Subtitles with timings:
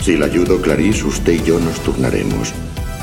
[0.00, 2.52] Si la ayudo, Clarice, usted y yo nos turnaremos.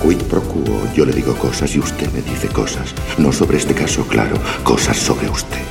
[0.04, 2.94] Quid pro quo, yo le digo cosas y usted me dice cosas.
[3.18, 5.62] No sobre este caso, claro, cosas sobre usted.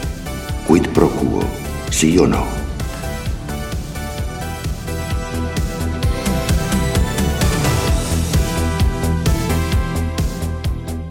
[0.66, 1.40] Quid pro quo,
[1.90, 2.44] sí o no.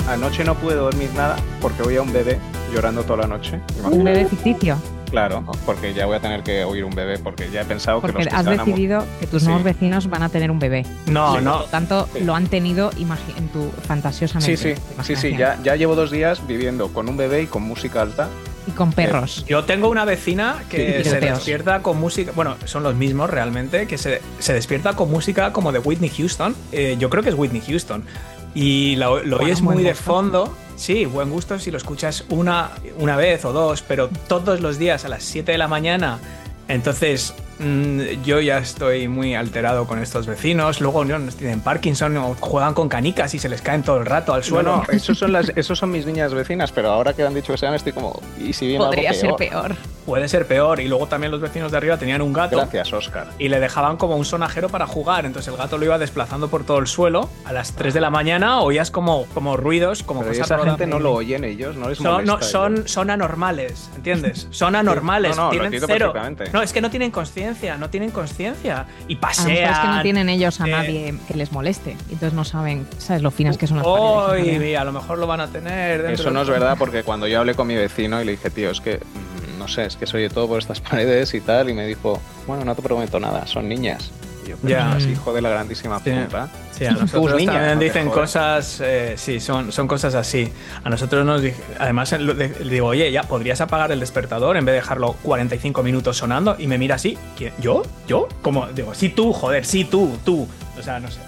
[0.09, 2.39] Anoche no pude dormir nada porque voy a un bebé
[2.73, 3.59] llorando toda la noche.
[3.83, 4.77] Un bebé ficticio.
[5.09, 8.07] Claro, porque ya voy a tener que oír un bebé porque ya he pensado que
[8.07, 9.47] Porque los que has decidido que tus Sí.
[9.47, 10.85] nuevos vecinos van a tener un bebé.
[11.07, 11.59] No, Por no.
[11.59, 12.19] lo tanto, Sí.
[12.23, 14.57] lo han tenido en tu fantasiosamente.
[14.57, 17.63] Sí, sí, sí, sí, ya, ya llevo dos días viviendo con un bebé y con
[17.63, 18.27] música alta.
[18.67, 19.45] Y con perros.
[19.47, 23.97] Yo tengo una vecina que se despierta con música, bueno, son los mismos realmente, que
[23.97, 26.55] se, se despierta con música como de Whitney Houston.
[26.71, 28.03] Eh, yo creo que es Whitney Houston.
[28.53, 30.55] Y lo, lo Bueno, oyes muy de fondo.
[30.77, 35.05] Sí, buen gusto si lo escuchas una, una vez o dos, pero todos los días
[35.05, 36.19] a las 7 de la mañana.
[36.67, 40.81] Entonces, mm, yo ya estoy muy alterado con estos vecinos.
[40.81, 44.33] Luego no, tienen Parkinson o juegan con canicas y se les caen todo el rato
[44.33, 44.77] al suelo.
[44.77, 47.53] No, no, esos son, las, esos son mis niñas vecinas, pero ahora que han dicho
[47.53, 48.19] que sean, estoy como.
[48.39, 49.75] ¿Y si viene Podría algo ser peor?
[50.05, 50.79] Puede ser peor.
[50.79, 52.57] Y luego también los vecinos de arriba tenían un gato.
[52.57, 53.27] Gracias, Oscar.
[53.39, 55.25] y le dejaban como un sonajero para jugar.
[55.25, 57.29] Entonces el gato lo iba desplazando por todo el suelo.
[57.45, 60.85] A las 3 de la mañana oías como, como ruidos, como Pero cosas esa gente
[60.87, 62.33] no lo oyen ellos, no les Son, molesta.
[62.35, 64.47] no, son, son anormales, ¿entiendes?
[64.51, 66.13] Son anormales, No, no, lo tienen entiendo cero.
[66.55, 68.85] No, es que no tienen conciencia, no tienen conciencia.
[69.09, 69.73] Y pasean.
[69.73, 71.97] es que no tienen ellos a eh, nadie que les moleste.
[72.09, 74.77] y Entonces no saben, ¿sabes lo finas que son las Hoy, paredes?
[74.79, 76.05] a lo mejor lo van a tener.
[76.05, 78.49] Eso de- no es verdad porque cuando yo hablé con mi vecino y le dije,
[78.51, 81.41] tío, es que mm, no sé, es que se oye todo por estas paredes y
[81.41, 84.11] tal, y me dijo, bueno, no te prometo nada, son niñas.
[84.45, 84.95] Y yo, pero Ya.
[84.97, 86.11] es hijo de la grandísima Sí.
[86.11, 86.47] puta.
[86.77, 90.51] Sí, a nosotros niña, también dicen cosas, eh, sí, son, son cosas así.
[90.83, 91.41] A nosotros nos
[91.79, 96.17] además le, digo, oye, ya podrías apagar el despertador en vez de dejarlo 45 minutos
[96.17, 97.53] sonando y me mira así, ¿quién?
[97.61, 97.83] ¿yo?
[98.07, 98.27] ¿yo?
[98.41, 100.47] Como digo, sí tú, joder, sí tú, tú.
[100.77, 101.21] O sea, no sé,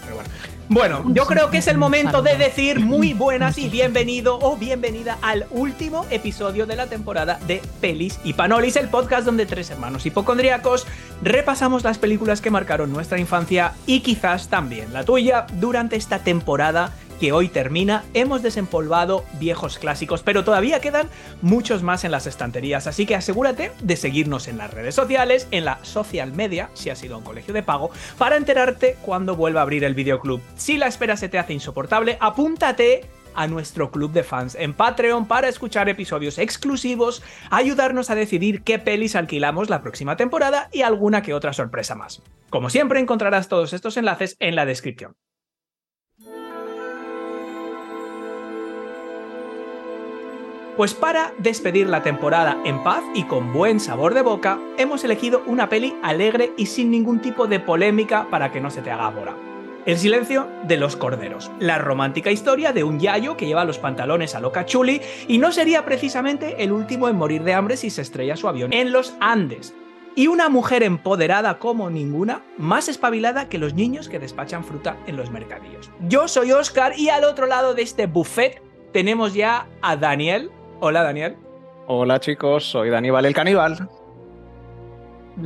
[0.70, 1.04] bueno.
[1.08, 5.46] Yo creo que es el momento de decir muy buenas y bienvenido o bienvenida al
[5.52, 10.88] último episodio de la temporada de Pelis y Panolis, el podcast donde tres hermanos hipocondríacos
[11.22, 16.92] repasamos las películas que marcaron nuestra infancia y quizás también la tuya durante esta temporada
[17.20, 18.04] que hoy termina.
[18.14, 21.10] Hemos desempolvado viejos clásicos, pero todavía quedan
[21.42, 25.66] muchos más en las estanterías, así que asegúrate de seguirnos en las redes sociales, en
[25.66, 29.62] la social media, si has ido a un colegio de pago, para enterarte cuando vuelva
[29.62, 30.42] a abrir el videoclub.
[30.56, 33.06] Si la espera se te hace insoportable, apúntate
[33.38, 38.80] a nuestro club de fans en Patreon para escuchar episodios exclusivos, ayudarnos a decidir qué
[38.80, 42.24] pelis alquilamos la próxima temporada y alguna que otra sorpresa más.
[42.50, 45.16] Como siempre encontrarás todos estos enlaces en la descripción.
[50.78, 55.42] Pues para despedir la temporada en paz y con buen sabor de boca, hemos elegido
[55.48, 59.10] una peli alegre y sin ningún tipo de polémica para que no se te haga
[59.10, 59.36] bora.
[59.88, 64.36] El silencio de los corderos, la romántica historia de un yayo que lleva los pantalones
[64.36, 68.04] a loca chuli y no sería precisamente el último en morir de hambre si se
[68.04, 69.74] estrella su avión en los Andes.
[70.14, 75.18] Y una mujer empoderada como ninguna, más espabilada que los niños que despachan fruta en
[75.18, 75.90] los mercadillos.
[76.08, 78.62] Yo soy Oscar y al otro lado de este buffet
[78.92, 80.52] tenemos ya a Daniel.
[80.80, 81.36] Hola Daniel.
[81.88, 83.90] Hola chicos, soy Daníbal el caníbal.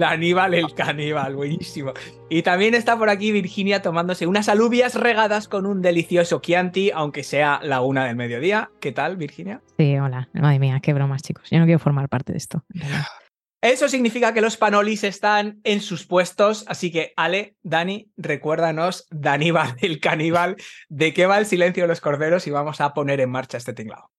[0.02, 1.94] Aníbal el caníbal, buenísimo.
[2.30, 7.24] Y también está por aquí Virginia tomándose unas alubias regadas con un delicioso Chianti, aunque
[7.24, 8.72] sea la una del mediodía.
[8.82, 9.62] ¿Qué tal, Virginia?
[9.78, 10.28] Sí, hola.
[10.34, 11.50] Madre mía, qué bromas, chicos.
[11.50, 12.66] Yo no quiero formar parte de esto.
[13.62, 19.76] Eso significa que los panolis están en sus puestos, así que Ale, Dani, recuérdanos, Daníbal
[19.82, 20.58] el caníbal,
[20.90, 23.74] de qué va el silencio de los corderos y vamos a poner en marcha este
[23.74, 24.10] tinglado.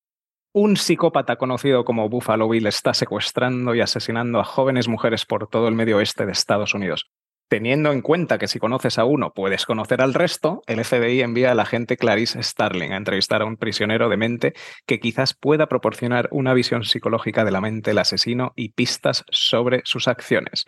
[0.55, 5.67] Un psicópata conocido como Buffalo Bill está secuestrando y asesinando a jóvenes mujeres por todo
[5.67, 7.11] el medio oeste de Estados Unidos.
[7.53, 11.51] Teniendo en cuenta que si conoces a uno puedes conocer al resto, el FBI envía
[11.51, 14.55] a la agente Clarice Starling a entrevistar a un prisionero de mente
[14.87, 19.83] que quizás pueda proporcionar una visión psicológica de la mente del asesino y pistas sobre
[19.85, 20.65] sus acciones.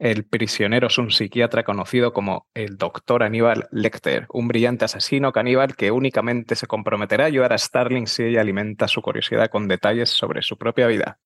[0.00, 3.22] El prisionero es un psiquiatra conocido como el Dr.
[3.22, 8.24] Aníbal Lecter, un brillante asesino caníbal que únicamente se comprometerá a ayudar a Starling si
[8.24, 11.20] ella alimenta su curiosidad con detalles sobre su propia vida.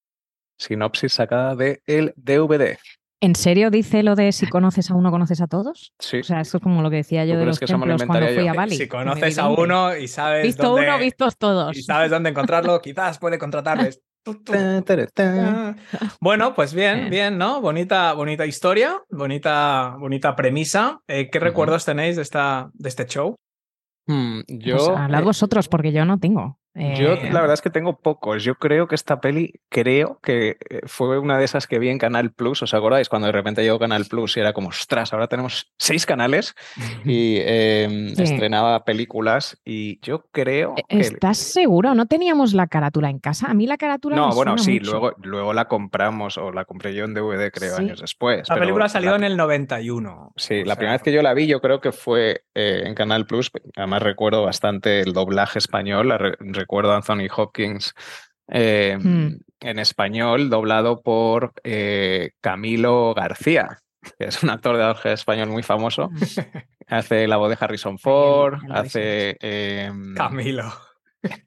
[0.59, 2.77] Sinopsis sacada de el DVD.
[3.21, 5.93] ¿En serio dice lo de si conoces a uno, conoces a todos?
[5.99, 6.19] Sí.
[6.19, 8.05] O sea, esto es como lo que decía yo ¿Tú de los que eso templos
[8.05, 8.51] cuando fui yo?
[8.51, 8.77] a Bali.
[8.77, 11.77] si conoces a uno y sabes Visto dónde, uno, vistos todos.
[11.77, 14.01] y sabes dónde encontrarlo, quizás puede contratarles.
[14.45, 15.77] Ta, ta, ta.
[16.21, 17.39] Bueno, pues bien, Bien.
[17.39, 17.61] ¿no?
[17.63, 21.01] Bonita, bonita historia, bonita, bonita premisa.
[21.09, 23.37] Eh, ¿Qué recuerdos tenéis de, esta, de este show?
[24.07, 26.59] Hmm, Pues yo, hablad eh, vosotros, porque yo no tengo.
[26.97, 28.45] Yo Eh, la verdad es que tengo pocos.
[28.45, 31.99] Yo creo que esta peli, creo que eh, fue una de esas que vi en
[31.99, 32.63] Canal Plus.
[32.63, 33.09] ¿Os acordáis?
[33.09, 36.55] Cuando de repente llegó Canal Plus y era como, ostras, ahora tenemos seis canales
[37.05, 38.23] y eh, Sí.
[38.23, 39.61] estrenaba películas.
[39.65, 40.99] Y yo creo que...
[41.01, 41.95] ¿Estás seguro?
[41.95, 43.47] ¿No teníamos la carátula en casa?
[43.49, 44.91] A mí la carátula No, me bueno, suena sí, mucho.
[44.93, 47.83] luego, luego la compramos o la compré yo en DVD, creo, Sí.
[47.83, 48.49] años después.
[48.49, 50.33] La pero película salió la- en el 91.
[50.37, 52.83] Sí, o la sea, primera vez que yo la vi, yo creo que fue eh,
[52.85, 53.51] en Canal Plus.
[53.77, 56.09] Además, recuerdo bastante el doblaje español.
[56.09, 56.37] la re-
[56.69, 57.95] recuerdo a Anthony Hopkins
[58.51, 59.39] eh, Hmm.
[59.61, 63.79] en español, doblado por eh, Camilo García,
[64.19, 66.11] que es un actor de doblaje español muy famoso.
[66.87, 69.37] Hace la voz de Harrison Ford, hace.
[69.41, 70.71] eh, Camilo.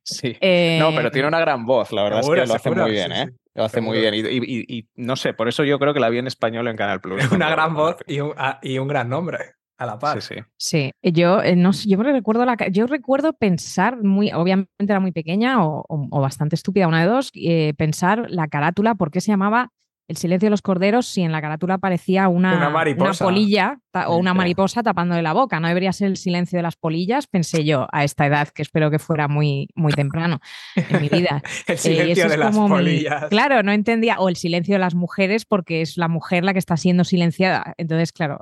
[0.03, 0.35] sí.
[0.41, 2.81] Eh, No, pero tiene una gran voz, la verdad Seguro, es que lo hace seguro,
[2.83, 3.25] muy bien, sí, ¿eh?
[3.29, 3.37] sí.
[3.53, 4.13] Lo hace muy bien.
[4.15, 6.67] Y, y- y- y no sé, por eso yo creo que la vi en español
[6.67, 7.19] en Canal Plus.
[7.31, 10.21] Una gran voz y un, ah, y un gran nombre a la par.
[10.21, 10.41] Sí, sí.
[10.57, 15.11] Sí, yo eh, no sé, yo recuerdo la, yo recuerdo pensar muy, obviamente era muy
[15.11, 19.21] pequeña o, o- o bastante estúpida, una de dos, eh, pensar la carátula, ¿por qué
[19.21, 19.69] se llamaba
[20.07, 23.23] El silencio de los corderos si en la carátula aparecía una, Una mariposa.
[23.25, 25.59] polilla ta- o una mariposa tapándole la boca?
[25.61, 27.27] ¿No debería ser el silencio de las polillas?
[27.27, 30.39] Pensé yo a esta edad, que espero que fuera muy, muy temprano
[30.75, 31.41] en mi vida.
[31.67, 33.25] El Eh, silencio eso de es las como mi- polillas.
[33.29, 34.19] Claro, no entendía.
[34.19, 37.73] O el silencio de las mujeres, porque es la mujer la que está siendo silenciada.
[37.77, 38.41] Entonces, claro,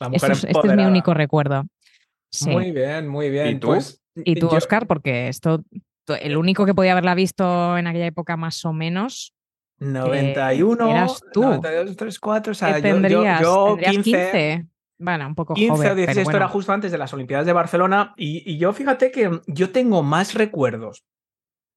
[0.00, 1.64] La esto mujer es- este es mi único recuerdo.
[2.30, 2.50] Sí.
[2.50, 3.48] Muy bien, muy bien.
[3.48, 3.68] ¿Y tú?
[3.68, 5.62] Pues, Y tú, yo- Oscar, porque esto,
[6.04, 9.32] to- el único que podía haberla visto en aquella época más o menos,
[9.78, 11.42] 91, eras tú.
[11.42, 13.40] 92, 3, 4, o sea, ¿qué yo- yo, tendrías?
[13.40, 14.66] yo, ¿Tendrías 15, 15?
[14.98, 16.36] Bueno, un poco 15 joven, o 16, pero esto bueno.
[16.38, 18.14] era justo antes de las Olimpiadas de Barcelona.
[18.16, 21.04] Y, y yo fíjate que yo tengo más recuerdos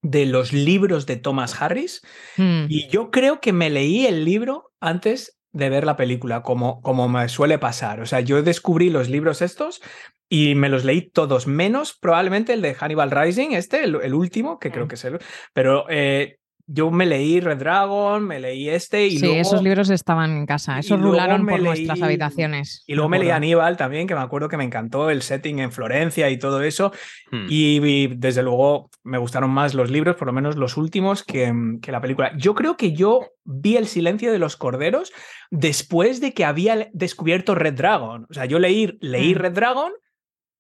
[0.04, 2.02] de los libros de Thomas Harris
[2.38, 6.82] Mm, y yo creo que me leí el libro antes de ver la película, como,
[6.82, 8.00] como me suele pasar.
[8.02, 9.82] O sea, yo descubrí los libros estos
[10.30, 14.60] y me los leí todos, menos probablemente el de Hannibal Rising, este, el, el último,
[14.60, 14.88] que creo Mm.
[14.88, 15.20] que es el...
[15.54, 19.42] Pero eh, yo me leí Red Dragon, me leí este y sí, luego...
[19.42, 22.84] esos libros estaban en casa, esos rularon por nuestras habitaciones.
[22.86, 23.30] Y luego me leí.
[23.30, 26.92] Aníbal también, que me acuerdo que me encantó el setting en Florencia y todo eso.
[27.32, 27.46] Hmm.
[27.50, 31.54] Y, y desde luego me gustaron más los libros, por lo menos los últimos, que,
[31.82, 32.36] que la película.
[32.38, 35.14] Yo creo que yo vi El silencio de los corderos
[35.52, 38.28] después de que había descubierto Red Dragon.
[38.30, 39.38] O sea, yo leí, leí Mm.
[39.38, 39.92] Red Dragon,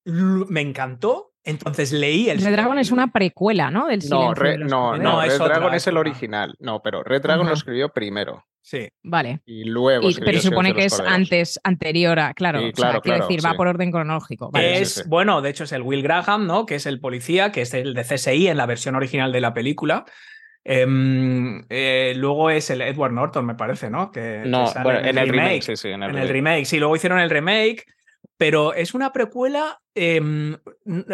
[0.05, 3.87] me encantó, entonces leí El Red Dragon es una precuela, ¿no?
[3.87, 6.09] Del No, los no, no, No, es Red otra, Dragon es es el otra.
[6.11, 6.55] original.
[6.59, 8.89] No, pero Red Dragon lo escribió primero Sí.
[9.01, 9.39] Vale.
[9.45, 12.33] y luego Y- pero supone que es antes, anterior a.
[12.33, 14.51] Claro, Sí, o sea, claro, quiero claro, decir, va por orden cronológico.
[14.51, 14.81] Vale.
[14.81, 15.09] Es, sí, sí.
[15.09, 16.65] bueno, de hecho es el Will Graham, ¿no?
[16.65, 19.53] Que es el policía, que es el de CSI en la versión original de la
[19.53, 20.03] película.
[20.69, 24.11] Em, eh, luego es el Edward Norton, me parece, ¿no?
[24.11, 26.33] Que, No, bueno, en el remake, sí, sí, en el En el remake.
[26.33, 27.85] remake, sí, luego hicieron el remake,
[28.37, 30.55] pero es una precuela, em,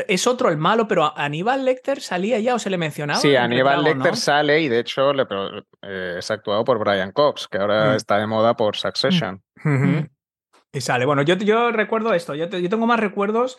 [0.07, 3.19] es otro el malo, pero Aníbal Lecter salía ya o se le mencionaba.
[3.19, 4.17] Sí, Aníbal Dragon, Lecter ¿no?
[4.17, 5.25] sale y de hecho le,
[5.83, 7.95] eh, es actuado por Brian Cox, que ahora Mm.
[7.95, 9.41] está de moda por Succession.
[9.63, 9.69] Ujú.
[9.69, 10.09] Mm.
[10.73, 11.05] Y sale.
[11.05, 13.57] Bueno, yo, yo recuerdo esto, yo, te- yo tengo más recuerdos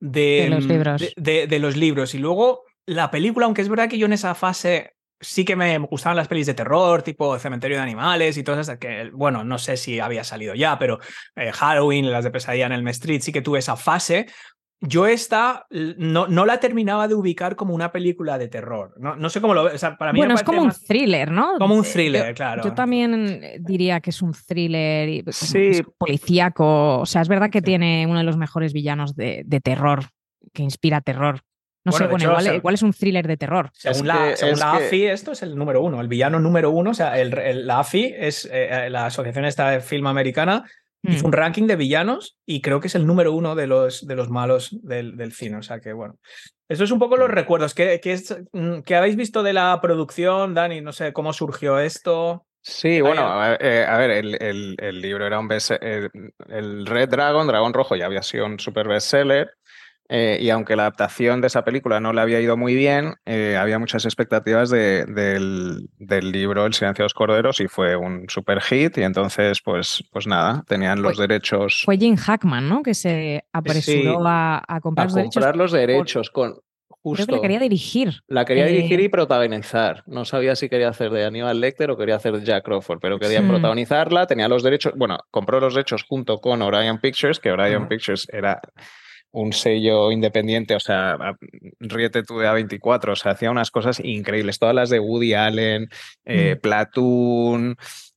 [0.00, 1.00] de, De los mm, libros.
[1.00, 2.14] De, de- de los libros.
[2.14, 4.93] Y luego la película, aunque es verdad que yo en esa fase
[5.24, 8.78] sí que me gustaban las pelis de terror, tipo Cementerio de Animales y todas esas,
[8.78, 10.98] que, bueno, no sé si había salido ya, pero
[11.36, 14.26] eh, Halloween, las de Pesadilla en el Street, sí que tuve esa fase.
[14.80, 18.92] Yo esta no, no la terminaba de ubicar como una película de terror.
[18.98, 19.62] No, no sé cómo lo.
[19.64, 21.54] O sea, para mí Bueno, es como un thriller, ¿no?
[21.58, 22.62] como un Eh, thriller, yo- claro.
[22.64, 25.80] Yo también eh, diría que es un thriller y- como Sí.
[25.96, 26.98] policíaco.
[27.00, 27.64] O sea, es verdad que Sí.
[27.64, 30.04] tiene uno de los mejores villanos de, de terror,
[30.52, 31.40] que inspira terror.
[31.84, 33.70] No Bueno, sé, bueno, hecho, igual, o sea- igual es un thriller de terror.
[33.74, 36.08] Según, Es la, que- según es la que- AFI, esto es el número uno, el
[36.08, 36.90] villano número uno.
[36.90, 40.64] O sea, el, el- la AFI es eh, la Asociación esta de Film Americana,
[41.02, 41.26] hizo Mm.
[41.26, 44.30] un ranking de villanos y creo que es el número uno de los, de los
[44.30, 45.58] malos del, del cine.
[45.58, 46.16] O sea que, bueno.
[46.66, 47.74] Eso es un poco los recuerdos.
[47.74, 50.80] ¿Qué, qué es, mm, qué habéis visto de la producción, Dani?
[50.80, 52.46] No sé cómo surgió esto.
[52.62, 56.10] Sí, bueno, a ver, eh, a ver, el, el- el libro era un best el,
[56.48, 59.50] el Red Dragon, Dragón Rojo, ya había sido un super bestseller.
[60.08, 63.56] Eh, y aunque la adaptación de esa película no le había ido muy bien, eh,
[63.58, 68.26] había muchas expectativas de- del, del libro El silencio de los corderos y fue un
[68.28, 68.98] super hit.
[68.98, 72.82] Y entonces, pues, pues nada, tenían los Fue- derechos Fue Jim Hackman, ¿no?
[72.82, 73.82] Que se apresuró
[74.20, 75.34] Sí, a, a comprar a los derechos.
[75.34, 76.54] comprar los derechos con
[77.14, 78.22] Creo que la quería dirigir.
[78.28, 80.02] La quería Eh, dirigir y protagonizar.
[80.06, 83.18] No sabía si quería hacer de Aníbal Lecter o quería hacer de Jack Crawford, pero
[83.18, 83.46] quería Sí.
[83.46, 84.26] protagonizarla.
[84.26, 87.88] Tenía los derechos, bueno, compró los derechos junto con Orion Pictures, que Orion.
[87.88, 88.58] Pictures era
[89.36, 91.18] un sello independiente, o sea,
[91.80, 95.88] ríete tú de A24, o sea, hacía unas cosas increíbles, todas las de Woody Allen,
[96.24, 96.60] eh, Mm.
[96.60, 97.76] Platoon.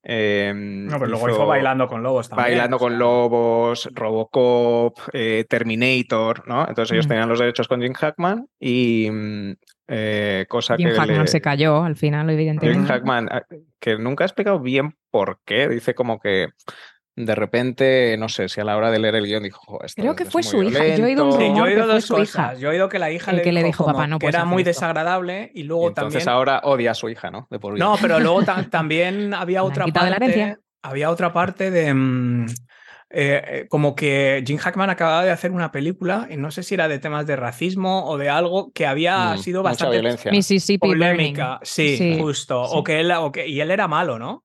[0.09, 2.45] em, No, pero luego hizo Bailando con Lobos también.
[2.49, 6.65] Bailando con Lobos, Robocop, eh, Terminator, ¿no?
[6.67, 7.09] Entonces ellos Mm.
[7.09, 9.51] tenían los derechos con Jim Hackman y mm,
[9.89, 12.87] eh, cosa Jim que Hackman le- se cayó al final, Jim evidentemente.
[12.87, 13.41] Hackman, ah,
[13.81, 16.47] que nunca ha explicado bien por qué, dice como que
[17.17, 20.01] de repente, no sé, si a la hora de leer el guion dijo, "Jo, esto
[20.01, 20.85] Creo que fue muy su hija.
[20.95, 21.37] Yo he oído un violento".
[21.39, 22.29] Sí, yo rumor he que oído fue dos su cosas.
[22.29, 22.53] hija.
[22.53, 24.45] Yo he oído que la hija El le que le dijo, "Papá, no que era
[24.45, 24.69] muy esto".
[24.69, 26.29] desagradable y Y luego entonces también.
[26.35, 27.47] ahora odia a su hija, ¿no?
[27.49, 27.85] De por vida.
[27.85, 30.57] No, pero luego ta- también había otra quitado de la parte.
[30.83, 31.93] Había otra parte de.
[31.93, 32.45] mm,
[33.09, 36.75] eh, eh, como que Jim Hackman acababa de hacer una película, y no sé si
[36.75, 40.31] era de temas de racismo o de algo que había Mm, sido mucha bastante violencia.
[40.31, 41.59] Mississippi polémica.
[41.63, 42.65] Sí, Sí, justo.
[42.65, 42.71] sí.
[42.75, 44.43] O que él, o que, y él era malo, ¿no?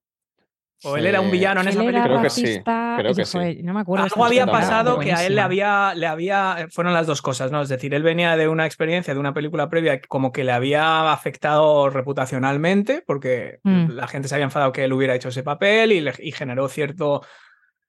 [0.84, 2.04] O él era un villano en Él esa película.
[2.04, 2.94] Creo que sí, racista.
[2.98, 3.38] creo y, que sí.
[3.38, 4.04] joder, no me acuerdo.
[4.04, 7.62] Algo había pasado que a él le había, le había, fueron las dos cosas, ¿no?
[7.62, 10.52] Es decir, él venía de una experiencia, de una película previa, que como que le
[10.52, 13.90] había afectado reputacionalmente, porque Mm.
[13.92, 16.68] la gente se había enfadado que él hubiera hecho ese papel y, le- y generó
[16.68, 17.22] cierto,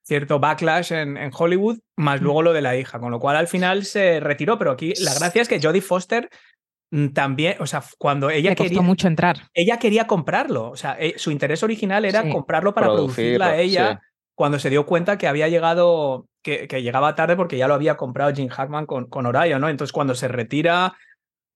[0.02, 2.24] cierto backlash en, en Hollywood, más Mm.
[2.24, 5.14] luego lo de la hija, con lo cual al final se retiró, pero aquí la
[5.14, 6.28] gracia es que Jodie Foster
[7.12, 9.36] también, o sea, cuando ella Le costó quería, mucho entrar.
[9.54, 12.30] ella quería comprarlo, o sea, eh, su interés original era Sí.
[12.30, 14.08] comprarlo para producirla a ella sí.
[14.34, 17.96] cuando se dio cuenta que había llegado, que, que llegaba tarde porque ya lo había
[17.96, 19.68] comprado Jim Hackman con, con Orion, ¿no?
[19.68, 20.94] Entonces cuando se retira,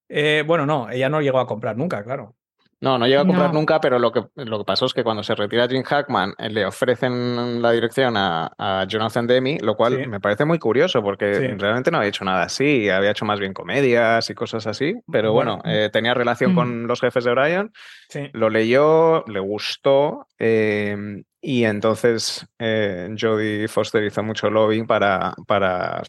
[0.08, 2.35] eh, bueno, no, ella no llegó a comprar nunca, claro.
[2.80, 3.58] No, no llega a comprar No.
[3.58, 6.49] nunca, pero lo que, lo que pasó es que cuando se retira Jim Hackman eh,
[6.49, 10.06] le ofrecen la dirección a, a Jonathan Demme, lo cual Sí.
[10.06, 11.47] me parece muy curioso porque Sí.
[11.58, 15.32] realmente no había hecho nada así, había hecho más bien comedias y cosas así, pero
[15.32, 15.76] bueno, Bueno.
[15.76, 16.54] eh, tenía relación Mm.
[16.54, 17.73] con los jefes de Orion,
[18.08, 18.30] Sí.
[18.32, 20.97] lo leyó, le gustó eh,
[21.40, 26.02] y entonces eh, Jodie Foster hizo mucho lobbying para, para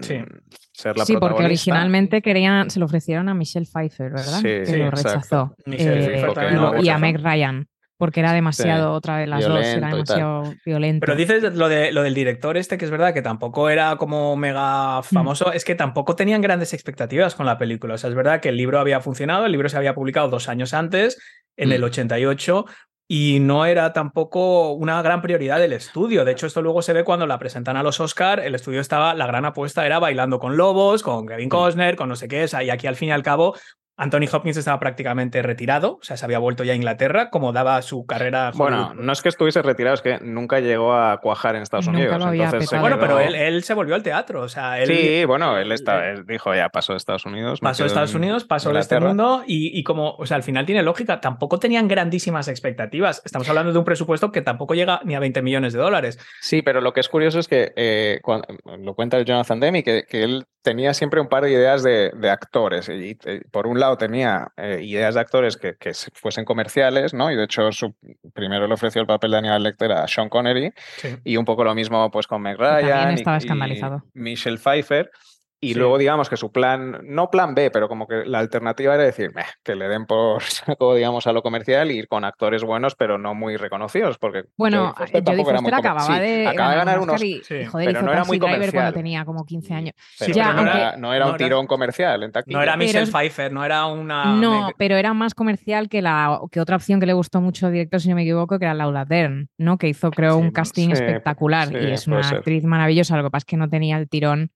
[0.00, 0.18] Sí.
[0.18, 0.26] mm,
[0.72, 4.38] ser la Sí, porque originalmente querían, se lo ofrecieron a Michelle Pfeiffer, ¿verdad?
[4.38, 5.54] Sí, que sí, lo rechazó.
[5.64, 6.98] Michelle Eh, Pfeiffer también y, a.
[6.98, 11.00] Meg Ryan, porque era demasiado, otra vez las dos, era demasiado violento.
[11.06, 14.36] Pero dices lo, de, lo del director este, que es verdad que tampoco era como
[14.36, 17.94] mega famoso, es que tampoco tenían grandes expectativas con la película.
[17.94, 20.48] O sea, es verdad que el libro había funcionado, el libro se había publicado dos
[20.50, 21.18] años antes,
[21.56, 21.72] en Mm.
[21.72, 22.66] el 88,
[23.08, 26.24] y no era tampoco una gran prioridad del estudio.
[26.24, 29.14] De hecho, esto luego se ve cuando la presentan a los Oscar, el estudio estaba,
[29.14, 32.48] la gran apuesta era bailando con lobos, con Kevin Costner, con no sé qué, o
[32.48, 33.54] sea, y aquí al fin y al cabo
[33.98, 37.80] Anthony Hopkins estaba prácticamente retirado, o sea, se había vuelto ya a Inglaterra, como daba
[37.82, 38.52] su carrera.
[38.54, 41.98] Bueno, no es que estuviese retirado, es que nunca llegó a cuajar en Estados Nunca
[42.00, 42.18] Unidos.
[42.18, 42.78] lo había entonces se.
[42.78, 46.10] Bueno, pero él, él se volvió al teatro, o sea, él Sí, bueno, él, está,
[46.10, 47.60] él dijo ya pasó de Estados Unidos.
[47.60, 50.66] pasó de Estados Unidos, pasó de este mundo y, y como, o sea, al final
[50.66, 53.22] tiene lógica, tampoco tenían grandísimas expectativas.
[53.24, 56.18] Estamos hablando de un presupuesto que tampoco llega ni a 20 millones de dólares.
[56.40, 58.42] Sí, pero lo que es curioso es que eh, cuan-
[58.78, 62.10] lo cuenta el Jonathan Demme, que, que él tenía siempre un par de ideas de,
[62.16, 62.88] de actores.
[62.88, 63.16] Y,
[63.52, 67.30] por un lado tenía eh, ideas de actores que, que se- fuesen comerciales, ¿no?
[67.30, 67.94] Y de hecho, su,
[68.34, 70.72] primero le ofreció el papel de Aníbal Lecter a Sean Connery.
[70.96, 71.16] Sí.
[71.24, 74.02] Y un poco lo mismo pues con Meg Ryan y- estaba y, escandalizado.
[74.14, 75.10] Michelle Pfeiffer.
[75.58, 75.78] Y Sí.
[75.78, 79.32] luego digamos que su plan, no plan B, pero como que la alternativa era decir,
[79.34, 80.38] "Meh, que le den por
[80.78, 84.44] saco, digamos, a lo comercial y ir con actores buenos, pero no muy reconocidos, porque
[84.58, 87.64] Bueno, Foster comer- acababa sí, de acaba de ganar un Oscar unos, y, Sí, y,
[87.64, 88.82] joder, pero hizo no era muy Driver comercial.
[88.82, 89.94] cuando tenía como 15 años.
[90.18, 92.56] pero Ya, no, aunque- era, no era no un era- tirón comercial en taquilla.
[92.58, 94.26] No era Michelle Pfeiffer, no era una.
[94.36, 97.72] No, pero era más comercial que la que otra opción que le gustó mucho al
[97.72, 99.78] director, si no me equivoco, que era Laura Dern, ¿no?
[99.78, 103.16] Que hizo, creo, Sí, un casting sí, espectacular sí, y es una actriz maravillosa.
[103.16, 104.50] Lo que pasa es que no tenía el tirón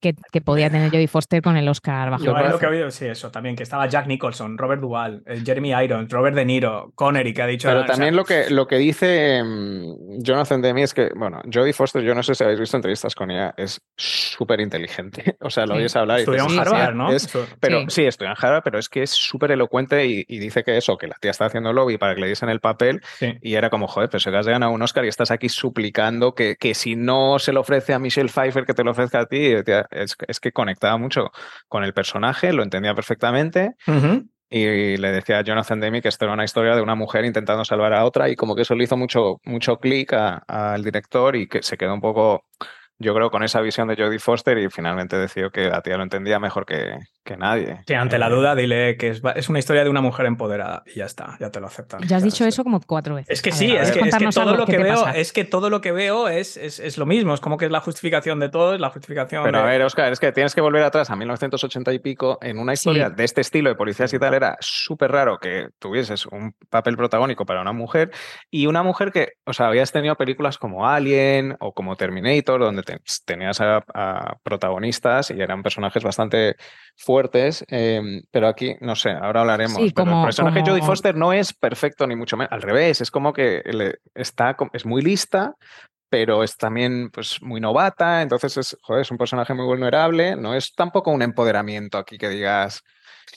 [0.00, 2.90] que, que podía tener Jodie Foster con el Oscar bajo Yo el lo que oído,
[2.90, 6.92] sí, eso también, que estaba Jack Nicholson, Robert Duvall, eh, Jeremy Irons, Robert De Niro,
[6.94, 7.68] Connery, que ha dicho.
[7.68, 11.40] Pero o sea, también lo que, lo que dice mm, Jonathan Demme es que, bueno,
[11.52, 15.36] Jodie Foster, yo no sé si habéis visto entrevistas con ella, es súper inteligente.
[15.40, 15.78] O sea, lo Sí.
[15.80, 17.12] oyes hablar y Estudió en Harvard, sí, ¿no?
[17.12, 17.86] es- Pero Sí.
[17.88, 20.96] sí, estudió en Harvard, pero es que es súper elocuente y, y dice que eso,
[20.98, 23.36] que la tía está haciendo lobby para que le diesen el papel sí.
[23.40, 26.56] y era como, joder, pero se has ganado un Oscar y estás aquí suplicando que,
[26.56, 29.54] que si no se lo ofrece a Michelle Pfeiffer, que te lo ofrezca a ti,
[29.64, 31.30] tía, es, es que conectaba mucho
[31.68, 33.74] con el personaje, lo entendía perfectamente
[34.50, 37.64] y le decía a Jonathan Demme que esto era una historia de una mujer intentando
[37.64, 41.48] salvar a otra y como que eso le hizo mucho, mucho clic al director y
[41.48, 42.46] que se quedó un poco,
[42.98, 46.02] yo creo, con esa visión de Jodie Foster y finalmente decidió que la tía lo
[46.02, 47.80] entendía mejor que, que nadie.
[47.86, 50.82] Sí, ante la Eh, duda, dile que es, es una historia de una mujer empoderada
[50.86, 52.00] y ya está, ya te lo aceptan.
[52.02, 53.30] Ya has dicho es- eso como cuatro veces.
[53.30, 55.06] Es que A sí, ver, es, ¿puedes que, es que todo lo ¿Qué que veo,
[55.08, 57.70] es que todo lo que veo es, es, es lo mismo, es como que es
[57.70, 60.54] la justificación de todo, es la justificación Pero de- a ver, Oscar, es que tienes
[60.54, 62.38] que volver atrás a 1980 y pico.
[62.42, 63.14] En una historia Sí.
[63.16, 67.46] de este estilo de policías y tal, era súper raro que tuvieses un papel protagónico
[67.46, 68.10] para una mujer
[68.50, 72.82] y una mujer que, o sea, habías tenido películas como Alien o como Terminator, donde
[73.24, 73.84] tenías a,
[74.42, 76.56] protagonistas y eran personajes bastante
[76.96, 79.78] fuertes, em, pero aquí, no sé, ahora hablaremos.
[79.94, 83.10] pero el personaje de Jodie Foster no es perfecto ni mucho menos, al revés, es
[83.10, 83.62] como que
[84.14, 85.54] está, es muy lista,
[86.08, 90.54] pero es también pues, muy novata, entonces es, joder, es un personaje muy vulnerable, no
[90.54, 92.82] es tampoco un empoderamiento aquí que digas,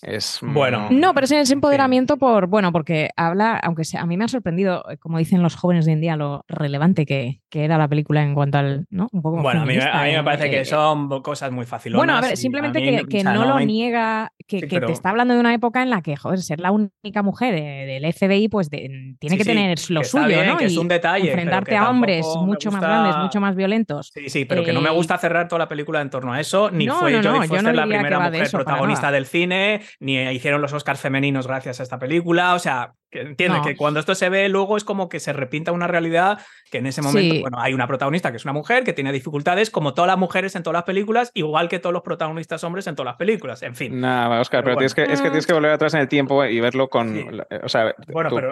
[0.02, 0.88] es bueno.
[0.90, 4.84] No, pero es empoderamiento por, bueno, porque habla, aunque sea, a mí me ha sorprendido,
[4.90, 7.88] eh, como dicen los jóvenes de hoy en día, lo relevante que, que era la
[7.88, 9.10] película en cuanto al, ¿no?
[9.12, 11.98] Un poco bueno, a mí, me parece que son cosas muy fáciles.
[11.98, 15.84] Bueno, a ver, simplemente que, no, lo niega, que, te está hablando de una época
[15.84, 20.04] en la que, joder, ser la única mujer del FBI, pues tiene que tener lo
[20.04, 20.58] suyo, ¿no?
[20.58, 21.30] Que es un detalle.
[21.30, 24.12] Enfrentarte a hombres mucho más grandes, mucho más violentos.
[24.14, 26.40] Sí, sí, pero que no me eh, gusta cerrar toda la película en torno a
[26.40, 31.00] eso, ni fue Jodie Foster la primera mujer protagonista del cine, ni hicieron los Oscars
[31.00, 32.56] femeninos gracias a esta película.
[32.56, 35.74] O sea, que entiende que cuando esto se ve, luego es como que se repinta
[35.74, 36.40] una realidad
[36.72, 39.70] que en ese momento, bueno, hay una protagonista que es una mujer que tiene dificultades,
[39.70, 42.96] como todas las mujeres en todas las películas, igual que todos los protagonistas hombres en
[42.96, 43.62] todas las películas.
[43.64, 44.00] En fin.
[44.00, 46.62] Nada, Oscar, pero, tienes que, es que tienes que volver atrás en el tiempo y
[46.62, 47.42] verlo con.
[47.64, 47.94] O sea,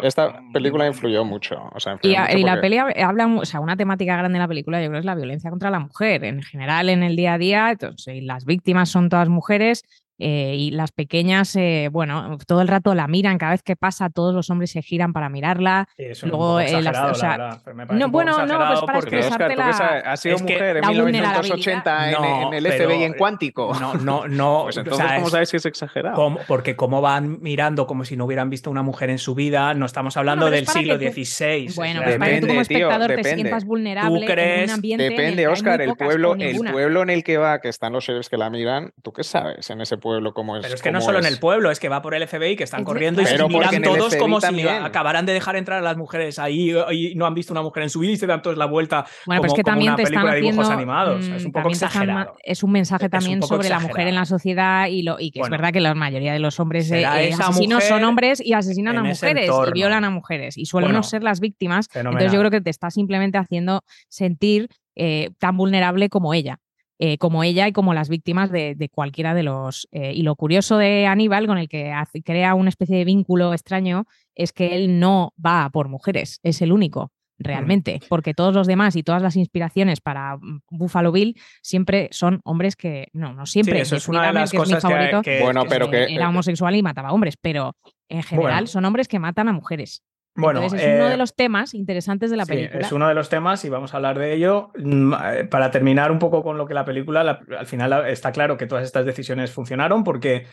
[0.03, 1.69] esta película influyó mucho.
[1.73, 4.89] O sea, y, la peli habla, o sea, una temática grande en la película, yo
[4.89, 6.25] creo, es la violencia contra la mujer.
[6.25, 9.83] En general, en el día a día, entonces, las víctimas son todas mujeres
[10.21, 14.09] eh, y las pequeñas, eh, bueno, todo el rato la miran, cada vez que pasa
[14.09, 15.87] todos los hombres se giran para mirarla.
[16.23, 19.69] Luego, eh, las, o sea, no, bueno, no, pues para expresarte la...
[20.05, 23.73] ha sido mujer en 1980 en, el FBI en cuántico.
[23.79, 24.61] No, no, no.
[24.63, 26.37] pues entonces, ¿cómo sabes si es exagerado?
[26.47, 29.85] porque como van mirando como si no hubieran visto una mujer en su vida, no
[29.85, 31.71] estamos hablando del siglo XVI.
[31.75, 35.81] Bueno, pues para que tú como espectador te sientas vulnerable en un ambiente Depende, Oscar,
[35.81, 38.91] el pueblo, el pueblo en el que va, que están los seres que la miran,
[39.01, 40.08] ¿tú qué sabes en ese pueblo?
[40.09, 40.63] Pueblo como es.
[40.63, 42.63] Pero es que no solo en el pueblo, es que va por el FBI, que
[42.63, 46.39] están corriendo y se miran todos como si acabaran de dejar entrar a las mujeres
[46.39, 48.65] ahí y no han visto una mujer en su vida y se dan todos la
[48.65, 49.05] vuelta.
[49.25, 51.27] Bueno, como, pero es que también te están haciendo, animados.
[51.27, 52.35] es un poco exagerado.
[52.43, 55.49] Es un mensaje también sobre la mujer en la sociedad y, lo, y que es
[55.49, 59.49] verdad que la mayoría de los hombres eh, asesinos son hombres y asesinan a mujeres
[59.67, 61.87] y violan a mujeres y suelen no ser las víctimas.
[61.93, 66.59] Entonces yo creo que te está simplemente haciendo sentir eh, tan vulnerable como ella.
[67.01, 69.87] Eh, como ella y como las víctimas de, cualquiera de los...
[69.91, 71.93] Eh, y lo curioso de Aníbal, con el que
[72.25, 76.73] crea una especie de vínculo extraño, es que él no va por mujeres, es el
[76.73, 82.09] único realmente, porque todos los demás y todas las inspiraciones para mm, Buffalo Bill siempre
[82.11, 84.83] son hombres que, no, no siempre, eso es una de las cosas
[85.23, 87.77] que, bueno, pero que, era homosexual y mataba hombres, pero
[88.09, 90.03] en general son hombres que matan a mujeres.
[90.39, 92.79] Bueno, es uno de eh, los temas interesantes de la película.
[92.79, 94.71] Es uno de los temas y vamos a hablar de ello.
[94.75, 98.57] Mm, eh, para terminar un poco con lo que la película, al final está claro
[98.57, 100.47] que todas estas decisiones funcionaron porque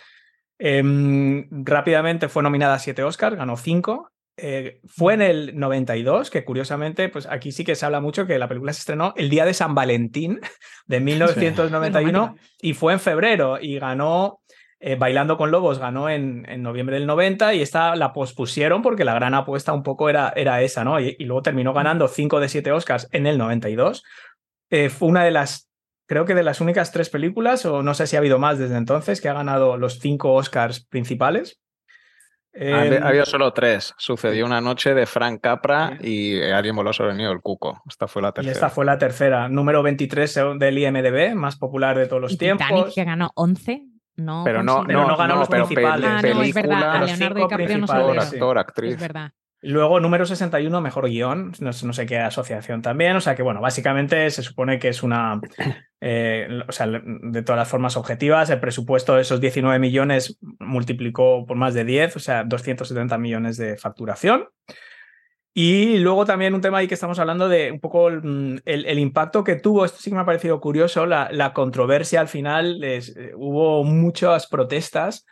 [0.58, 4.10] em, rápidamente fue nominada a siete Oscars, ganó cinco.
[4.38, 8.38] Eh, fue en el 92, que curiosamente, pues aquí sí que se habla mucho que
[8.38, 10.40] la película se estrenó el día de San Valentín
[10.86, 14.40] de 1991 y fue en febrero y ganó
[14.78, 19.04] eh, Bailando con Lobos ganó en, en, noviembre del 90 y esta la pospusieron porque
[19.04, 21.00] la gran apuesta un poco era, era esa, ¿no?
[21.00, 24.04] Y, luego terminó ganando 5 de 7 Oscars en el 92.
[24.68, 25.70] Eh, fue una de las,
[26.06, 28.76] creo que de las únicas tres películas, o no sé si ha habido más desde
[28.76, 31.58] entonces, que ha ganado los 5 Oscars principales.
[32.54, 33.94] ha, habido solo tres.
[33.96, 37.80] Sucedió una noche de Frank Capra y alguien voló sobre el Cuco.
[37.88, 38.52] Esta fue la tercera.
[38.52, 42.66] Y esta fue la tercera, número 23 del IMDB, más más de todos los tiempos.
[42.66, 46.08] Titanic, que ganó 11 no pero no, no, no, ganó los principales.
[46.08, 47.06] Ah, no, es verdad.
[47.06, 48.94] Leonardo DiCaprio no actor, actriz.
[48.94, 49.32] Es verdad.
[49.62, 53.16] Luego, número 61, mejor guion, no, sé qué asociación también.
[53.16, 55.40] O sea que, bueno, básicamente se supone que es una.
[56.02, 61.46] Eh, o sea, de todas las formas objetivas, el presupuesto de esos 19 millones multiplicó
[61.46, 64.46] por más de 10, o sea, 270 millones de facturación.
[65.58, 69.42] Y luego también un tema ahí que estamos hablando de un poco el, mm, impacto
[69.42, 73.00] que tuvo, esto sí que me ha parecido curioso, la, controversia al final, eh,
[73.34, 75.24] hubo muchas protestas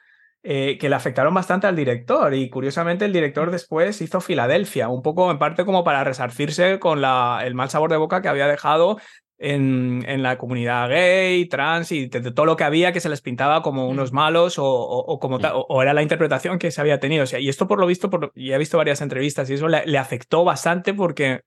[0.42, 2.32] eh, que le afectaron bastante al director.
[2.32, 7.02] Y curiosamente el director después hizo Filadelfia, un poco en parte como para resarcirse con
[7.02, 8.96] la, el mal sabor de boca que había dejado
[9.38, 13.62] en, la comunidad gay, trans y de, todo lo que había que se les pintaba
[13.62, 14.14] como unos mm.
[14.14, 15.42] malos o, como mm.
[15.68, 17.24] o, era la interpretación que se había tenido.
[17.24, 19.68] O sea, y esto por lo visto, por, y he visto varias entrevistas y eso
[19.68, 21.42] le, afectó bastante porque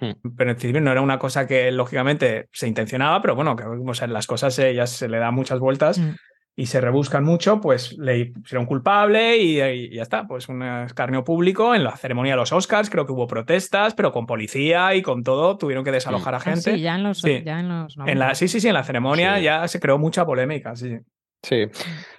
[0.00, 0.34] mm.
[0.36, 3.94] pero en principio no era una cosa que lógicamente se intencionaba, pero bueno, que o
[3.94, 6.00] sea, las cosas ya se le dan muchas vueltas
[6.54, 11.74] y se rebuscan mucho, pues le pusieron culpable y, ya está, pues un escarnio público
[11.74, 15.22] en la ceremonia de los Oscars, creo que hubo protestas, pero con policía y con
[15.22, 16.74] todo, tuvieron que desalojar a ah, gente.
[16.74, 17.94] Sí, ya en los, Ya en los
[18.38, 20.98] sí, sí, sí, en la ceremonia ya se creó mucha polémica, sí.
[21.42, 21.64] Sí,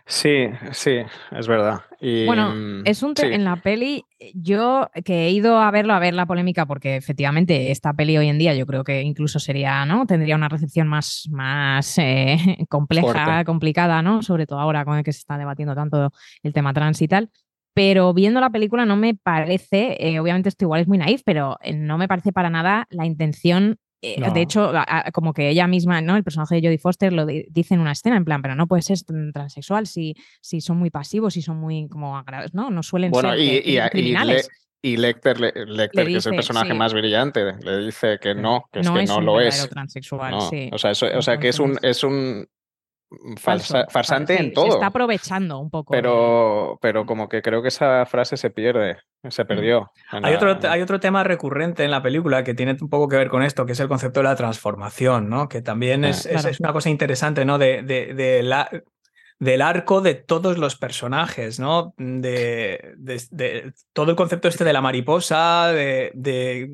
[0.05, 0.97] sí, sí,
[1.31, 1.81] es verdad.
[2.01, 3.25] Y, Bueno, mm, es un sí.
[3.25, 7.71] en la peli, yo que he ido a verlo, a ver la polémica, porque efectivamente
[7.71, 10.05] esta peli hoy en día yo creo que incluso sería, ¿no?
[10.05, 12.37] Tendría una recepción más, más eh,
[12.69, 13.45] compleja, Fuerte.
[13.45, 14.21] complicada, ¿no?
[14.21, 16.11] Sobre todo ahora con el que se está debatiendo tanto
[16.43, 17.29] el tema trans y tal.
[17.73, 21.57] Pero viendo la película no me parece, eh, obviamente esto igual es muy naif, pero
[21.61, 23.77] eh, no me parece para nada la intención.
[24.03, 24.31] Eh, No.
[24.33, 26.15] De hecho, a- a- como que ella misma, ¿no?
[26.17, 28.67] El personaje de Jodie Foster lo di- dice en una escena, en plan, pero no
[28.67, 32.69] puede ser tran- transexual si, si son muy pasivos, si son muy como agradables, ¿no?
[32.69, 34.49] No suelen Bueno, ser y, eh, y, y, criminales.
[34.49, 36.77] Le- y Lecter, Le- Lecter, que es el dice, personaje sí.
[36.77, 39.69] más brillante, le dice que no, que es no que es no un lo es.
[39.69, 40.69] transexual, No, sí.
[40.73, 42.45] O sea, eso- o sea que es un, es un
[43.37, 44.67] falso, falsa- farsante sí, en Se todo.
[44.67, 45.91] está aprovechando un poco.
[45.91, 48.97] Pero, pero como que creo que esa frase se pierde,
[49.29, 49.91] se perdió.
[50.11, 53.07] en Hay la- otro, hay otro tema recurrente en la película que tiene un poco
[53.07, 55.47] que ver con esto, que es el concepto de la transformación, ¿no?
[55.49, 57.57] Que también Ah, es, es- una cosa interesante, ¿no?
[57.57, 58.69] De, de- de la-
[59.43, 61.93] del arco de todos los personajes, ¿no?
[61.97, 66.69] De, de- de todo el concepto este de la mariposa, de, de-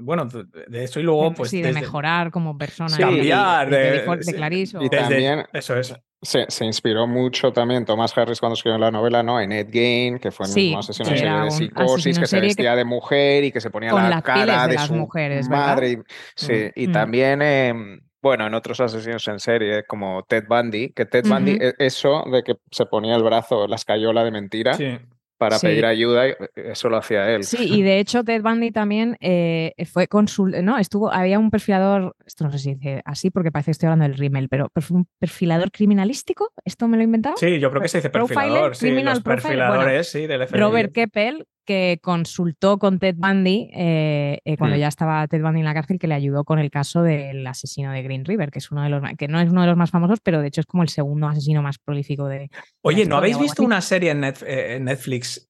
[0.00, 1.50] bueno, de, de eso y luego, pues.
[1.50, 2.96] sí, de desde- mejorar como persona.
[2.96, 5.94] Cambiar, de, de- de, de sí, Clarice o- y desde- también- Eso es.
[6.24, 9.40] Se, se inspiró mucho también Thomas Harris cuando escribió la novela, ¿no?
[9.40, 12.26] En Ed Gein, que fue el Sí, mismo asesino en serie de psicosis, que en
[12.28, 14.86] se vestía que- de mujer y que se ponía Con la cara de de las
[14.86, 15.90] su mujeres, madre.
[15.90, 15.98] y-
[16.36, 16.70] sí, Mm.
[16.80, 16.92] y Mm.
[16.92, 17.74] también, eh,
[18.22, 22.42] bueno, en otros asesinos en serie, como Ted Bundy, que Ted Bundy, e- eso de
[22.42, 24.98] que se ponía el brazo, la escayola de mentira Sí.
[25.38, 25.66] para Sí.
[25.66, 27.42] pedir ayuda, y- eso lo hacía él.
[27.42, 32.14] Sí, y de hecho Ted Bundy también eh, fue consul, no, estuvo, había un perfilador,
[32.24, 35.06] esto no sé si dice así porque parece que estoy hablando del rímel, pero un
[35.18, 37.36] perfilador criminalístico, ¿esto me lo he inventado?
[37.38, 38.76] Sí, yo creo que se dice Profiler, perfilador.
[38.76, 40.60] Sí, criminal los profiler, bueno, perfiladores, sí, del FBI.
[40.60, 44.80] Robert Keppel, que consultó con Ted Bundy eh, eh, cuando Hmm.
[44.80, 47.92] ya estaba Ted Bundy en la cárcel, que le ayudó con el caso del asesino
[47.92, 49.90] de Green River, que es uno de los que no es uno de los más
[49.90, 52.50] famosos, pero de hecho es como el segundo asesino más prolífico de.
[52.82, 53.66] Oye, ¿no habéis visto así.
[53.66, 54.34] una serie en, eh,
[54.76, 55.48] en Netflix?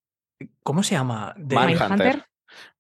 [0.62, 1.34] ¿Cómo se llama?
[1.36, 1.88] De- Mindhunter.
[1.90, 2.24] Mindhunter.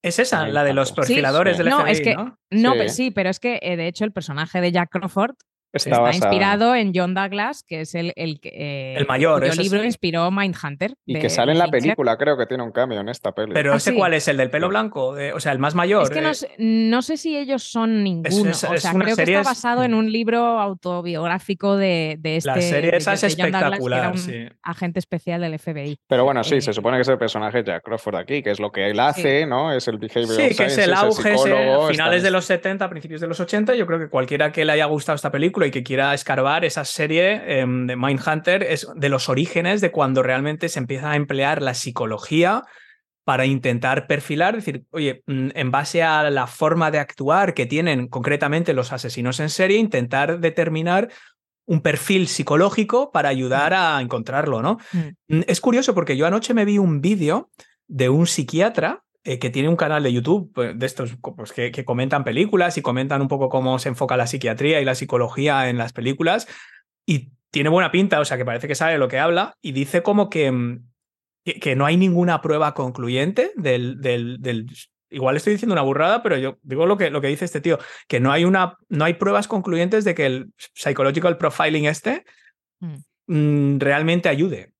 [0.02, 1.04] Es esa, la de los Mindhunter.
[1.06, 1.62] Sí, perfiladores sí.
[1.62, 2.38] del No, FBI, es que- ¿no?
[2.50, 2.78] No, Sí.
[2.78, 5.34] pe- sí, pero es que eh, de hecho el personaje de Jack Crawford
[5.72, 9.82] Está, inspirado en John Douglas, que es el, el, que, eh, El mayor, es- libro
[9.84, 10.94] inspiró Mindhunter.
[11.06, 13.52] Y de- que sale en la película, creo que tiene un cambio en esta peli.
[13.54, 13.96] Pero Ah, ese sí.
[13.96, 16.02] cuál es, el del pelo blanco, o sea, el más mayor.
[16.04, 18.50] Es que no eh, sé, no sé si ellos son ninguno.
[18.50, 22.36] es- o es sea, creo que está es- basado en un libro autobiográfico de, de
[22.36, 22.50] este.
[22.50, 24.56] La serie de- esa es de John Douglas, que era espectacular, un sí.
[24.62, 25.96] agente especial del FBI.
[26.06, 28.60] Pero bueno, sí, Eh, se supone que es el personaje Jack Crawford aquí, que es
[28.60, 29.72] lo que él hace, ¿no?
[29.72, 33.26] Es el behavioral Sí, que es el auge finales está- de los 70, principios de
[33.26, 33.74] los 80.
[33.74, 36.84] Yo creo que cualquiera que le haya gustado esta película y que quiera escarbar esa
[36.84, 41.62] serie em, de Mindhunter es de los orígenes de cuando realmente se empieza a emplear
[41.62, 42.64] la psicología
[43.24, 48.08] para intentar perfilar, decir, oye, mm, en base a la forma de actuar que tienen
[48.08, 51.08] concretamente los asesinos en serie, intentar determinar
[51.64, 54.78] un perfil psicológico para ayudar a encontrarlo, ¿no?
[54.92, 55.36] Mm.
[55.36, 57.50] Mm, Es curioso porque yo anoche me vi un vídeo
[57.86, 61.70] de un psiquiatra eh, que tiene un canal de YouTube pues, de estos pues, que,
[61.70, 65.68] que comentan películas y comentan un poco cómo se enfoca la psiquiatría y la psicología
[65.68, 66.48] en las películas
[67.06, 70.02] y tiene buena pinta, o sea que parece que sabe lo que habla y dice
[70.02, 70.84] como que, mm,
[71.44, 74.66] que, que no hay ninguna prueba concluyente del, del, del-
[75.14, 77.78] Igual estoy diciendo una burrada, pero yo digo lo que, lo que dice este tío,
[78.08, 82.24] que no hay, una, no hay pruebas concluyentes de que el psychological profiling este
[82.80, 82.96] Mm.
[83.26, 84.71] mm, realmente ayude.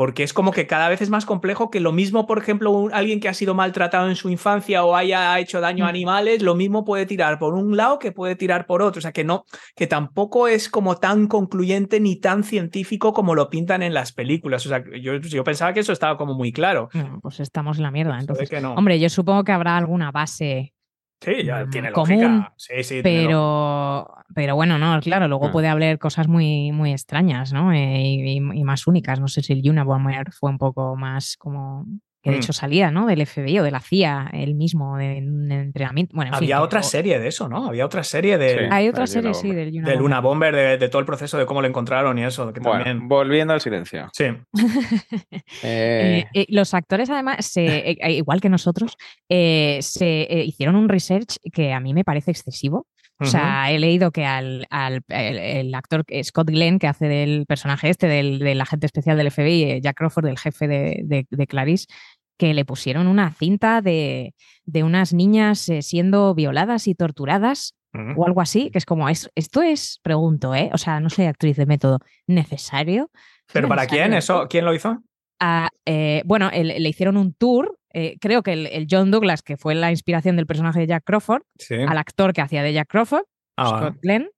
[0.00, 2.90] Porque es como que cada vez es más complejo que lo mismo, por ejemplo, un-
[2.94, 5.90] alguien que ha sido maltratado en su infancia o haya hecho daño a Mm.
[5.90, 8.98] animales, lo mismo puede tirar por un lado que puede tirar por otro.
[9.00, 9.44] O sea, que no,
[9.76, 14.64] que tampoco es como tan concluyente ni tan científico como lo pintan en las películas.
[14.64, 16.88] O sea, yo, yo pensaba que eso estaba como muy claro.
[17.20, 18.18] Pues estamos en la mierda.
[18.18, 18.72] Entonces, que no.
[18.72, 20.72] hombre, yo supongo que habrá alguna base,
[21.20, 22.52] sí, ya mm, tiene común, lógica.
[22.56, 25.52] Sí, sí, tiene pero, pero bueno, no, claro, luego Mm.
[25.52, 27.72] puede haber cosas muy, muy extrañas, ¿no?
[27.72, 29.20] Eh, y, y más únicas.
[29.20, 31.86] No sé si el Unabomber fue un poco más como
[32.22, 32.38] que de Mm.
[32.40, 33.06] hecho salía, ¿no?
[33.06, 36.14] Del FBI o de la CIA, él mismo, de, un entrenamiento.
[36.14, 37.66] Bueno, en Había otra serie de eso, ¿no?
[37.66, 38.64] Había otra serie de, Sí.
[38.70, 39.98] Hay otra serie, sí, del de Unabomber.
[39.98, 42.52] Luna Bomber, de, de todo el proceso de cómo lo encontraron y eso.
[42.52, 43.08] Que Bueno, también...
[43.08, 44.08] volviendo al silencio.
[44.12, 44.24] Sí.
[45.62, 48.96] Eh, Eh, eh, los actores, además, se- eh, igual que nosotros,
[49.28, 52.86] eh, se eh, hicieron un research que a mí me parece excesivo.
[53.20, 57.06] O sea, he leído que al, al- el, el actor eh, Scott Glenn, que hace
[57.06, 61.00] del personaje este, del, del agente especial del FBI, eh, Jack Crawford, el jefe de,
[61.04, 61.86] de- de Clarice,
[62.38, 67.74] que le pusieron una cinta de, de unas niñas eh, siendo violadas y torturadas
[68.16, 70.70] o algo así, que es como, es, esto es, pregunto, ¿eh?
[70.72, 73.10] O sea, no soy actriz de método, ¿necesario?
[73.12, 74.14] ¿Es ¿Pero para necesario quién?
[74.16, 74.46] ¿Eso?
[74.48, 75.02] ¿Quién lo hizo?
[75.40, 77.76] A, eh, bueno, el- le hicieron un tour.
[77.92, 81.02] eh, creo que el, el John Douglas, que fue la inspiración del personaje de Jack
[81.04, 81.74] Crawford, Sí.
[81.74, 83.24] al actor que hacía de Jack Crawford,
[83.56, 84.28] Ah, Scott Glenn,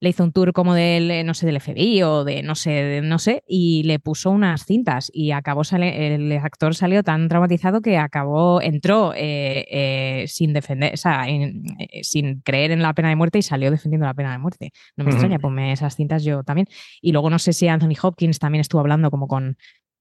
[0.00, 2.70] le hizo un tour como del, eh, no sé, del FBI o de no sé,
[2.70, 7.26] de, no sé, y le puso unas cintas y acabó sale, el actor salió tan
[7.28, 12.82] traumatizado que acabó, entró eh, eh, sin defender, o sea, en, eh, sin creer en
[12.82, 14.70] la pena de muerte y salió defendiendo la pena de muerte.
[14.96, 16.68] No me extraña, ponme esas cintas yo también.
[17.00, 19.56] Y luego no sé si Anthony Hopkins también estuvo hablando como con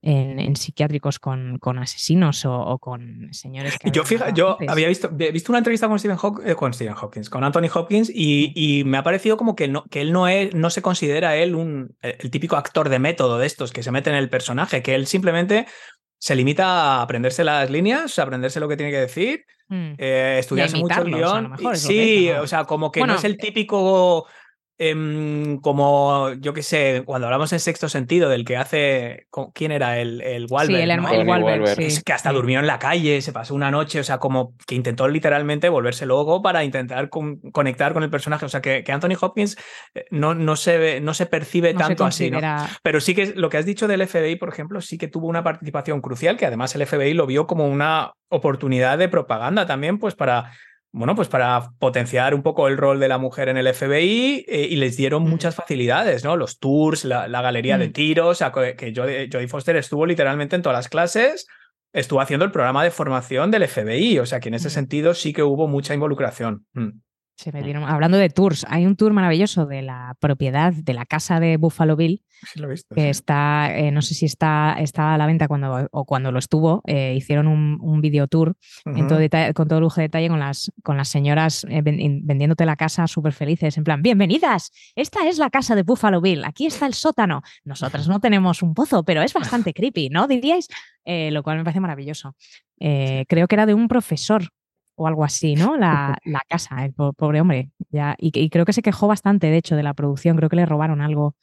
[0.06, 4.90] en, en psiquiátricos con, con asesinos o, o con señores que Yo, fija, yo había
[4.90, 8.12] visto, he visto una entrevista con Stephen, Hawk- eh, con Stephen Hawkins, con Anthony Hopkins,
[8.14, 11.38] y, y me ha parecido como que, no, que él no, es, no se considera
[11.38, 14.84] él un, el típico actor de método de estos que se mete en el personaje,
[14.84, 15.66] que él simplemente
[16.20, 16.66] se limita
[16.98, 19.94] a aprenderse las líneas, a aprenderse lo que tiene que decir, Mm.
[19.98, 21.52] eh, estudiarse mucho el guion.
[21.52, 22.42] mejor, sí, dice, ¿no?
[22.42, 24.28] o sea, como que Bueno, no es el típico.
[24.78, 29.28] Em, como yo que sé, cuando hablamos en sexto sentido, del que hace.
[29.54, 30.00] ¿Quién era?
[30.00, 31.08] El, el Wahlberg, sí, el, ¿no?
[31.10, 31.76] el Tony Wahlberg, Wahlberg.
[31.76, 32.36] sí, Es que hasta sí.
[32.36, 36.06] durmió en la calle, se pasó una noche, o sea, como que intentó literalmente volverse
[36.06, 38.46] loco para intentar con- conectar con el personaje.
[38.46, 39.58] O sea, que, que Anthony Hopkins
[39.94, 42.40] eh, no, no, se, ve- no se percibe No se tanto así, ¿no?
[42.82, 45.44] Pero sí que lo que has dicho del FBI, por ejemplo, sí que tuvo una
[45.44, 50.16] participación crucial, que además el FBI lo vio como una oportunidad de propaganda también, pues
[50.16, 50.52] para,
[50.96, 54.68] bueno, pues para potenciar un poco el rol de la mujer en el FBI eh,
[54.70, 56.38] y les dieron muchas facilidades, ¿no?
[56.38, 57.94] Los tours, la, la galería de Mm.
[57.94, 61.48] tiros, o sea, que que Jodie, Jodie Foster estuvo literalmente en todas las clases,
[61.94, 64.72] estuvo haciendo el programa de formación del FBI, o sea, que en ese Mm.
[64.72, 66.66] sentido sí que hubo mucha involucración.
[66.74, 66.90] Mm.
[67.36, 71.40] Se metieron- Hablando de tours, hay un tour maravilloso de la propiedad de la casa
[71.40, 72.94] de Buffalo Bill, Sí, lo he visto.
[72.94, 73.08] que sí.
[73.10, 76.82] está, eh, no sé si está, está a la venta cuando, o cuando lo estuvo,
[76.86, 80.40] eh, hicieron un, un video tour en todo detalle- con todo lujo de detalle con
[80.40, 85.38] las, con las señoras eh, vendiéndote la casa súper felices, en plan, bienvenidas, esta es
[85.40, 87.42] la casa de Buffalo Bill, aquí está el sótano.
[87.66, 90.28] Nosotras no tenemos un pozo, pero es bastante creepy, ¿no?
[90.28, 90.68] Diríais,
[91.06, 92.36] lo cual me parece maravilloso.
[92.80, 94.50] Creo que era de un profesor
[94.96, 95.76] o algo así, ¿no?
[95.78, 97.70] La, la casa, el po- pobre hombre.
[97.90, 100.56] Ya, y, y creo que se quejó bastante, de hecho, de la producción, creo que
[100.56, 101.36] le robaron algo.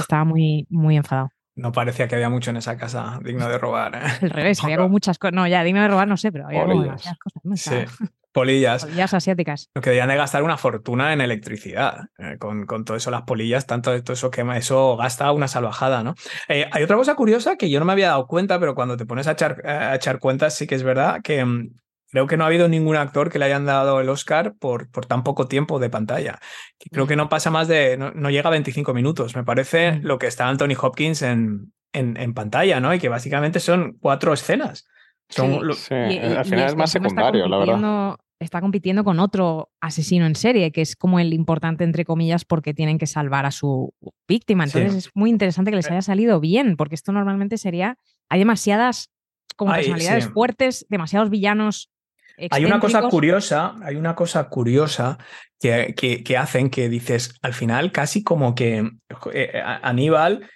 [0.00, 1.28] Estaba muy, muy enfadado.
[1.56, 3.94] No parecía que había mucho en esa casa digno de robar.
[3.94, 4.00] ¿eh?
[4.22, 5.34] Al revés, había como muchas cosas.
[5.34, 7.04] No, ya, digno de robar, no sé, pero había como Polillas.
[7.04, 7.42] demasiadas cosas.
[7.44, 7.56] ¿no?
[7.56, 8.84] Sí, polillas.
[8.84, 9.70] polillas asiáticas.
[9.74, 12.06] Lo que debían de gastar una fortuna en electricidad.
[12.18, 15.46] eh, con, con todo eso, las polillas, tanto de todo eso quema, eso gasta una
[15.46, 16.14] salvajada, ¿no?
[16.48, 19.06] Eh, hay otra cosa curiosa que yo no me había dado cuenta, pero cuando te
[19.06, 21.70] pones a echar, a echar cuentas, sí que es verdad que mm,
[22.14, 25.04] creo que no ha habido ningún actor que le hayan dado el Oscar por, por
[25.06, 26.38] tan poco tiempo de pantalla.
[26.92, 27.08] Creo Mm.
[27.08, 27.96] que no pasa más de.
[27.96, 29.34] No, no llega a 25 minutos.
[29.34, 30.02] Me parece Mm.
[30.04, 32.94] lo que está Anthony Hopkins en, en, en pantalla, ¿no?
[32.94, 34.86] Y que básicamente son cuatro escenas.
[35.28, 35.58] Son Sí.
[35.62, 37.72] lo- Sí, Y- y- al final es más secundario, la verdad.
[37.74, 42.44] compitiendo- Está compitiendo con otro asesino en serie, que es como el importante, entre comillas,
[42.44, 43.94] porque tienen que salvar a su
[44.28, 44.66] víctima.
[44.66, 44.78] Sí.
[44.78, 47.96] Entonces es muy interesante que les haya salido bien, porque esto normalmente sería.
[48.28, 49.08] Hay demasiadas
[49.56, 50.30] como Ay, personalidades sí.
[50.30, 51.90] fuertes, demasiados villanos.
[52.50, 55.18] Hay una cosa curiosa, hay una cosa curiosa
[55.60, 58.90] que, que, que hacen que dices, al final casi como que
[59.32, 60.48] eh, a- Aníbal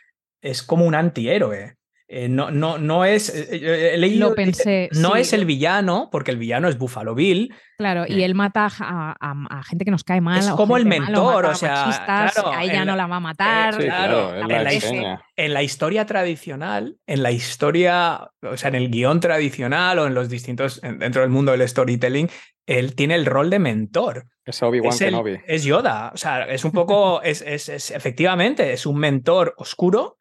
[0.42, 1.76] es como un antihéroe.
[2.11, 3.29] Eh, no, no, no es.
[3.29, 5.21] eh, eh, leído- Lo pensé, No sí.
[5.21, 7.55] es el villano, porque el villano es Buffalo Bill.
[7.77, 10.38] Claro, y él mata a, a- a gente que nos cae mal.
[10.38, 13.16] Es como el malo, mentor, o sea, machistas, claro, a ella en no la- va
[13.16, 13.75] a matar.
[13.75, 15.21] Sí, claro, en la la enseña.
[15.37, 20.14] En la historia tradicional, en la historia, o sea, en el guion tradicional o en
[20.14, 22.31] los distintos, en- dentro del mundo del storytelling,
[22.66, 24.25] él tiene el rol de mentor.
[24.47, 25.38] Es Obi-Wan Kenobi.
[25.47, 26.11] es Yoda.
[26.14, 30.16] O sea, es un poco, es, es- es- efectivamente, es un mentor oscuro,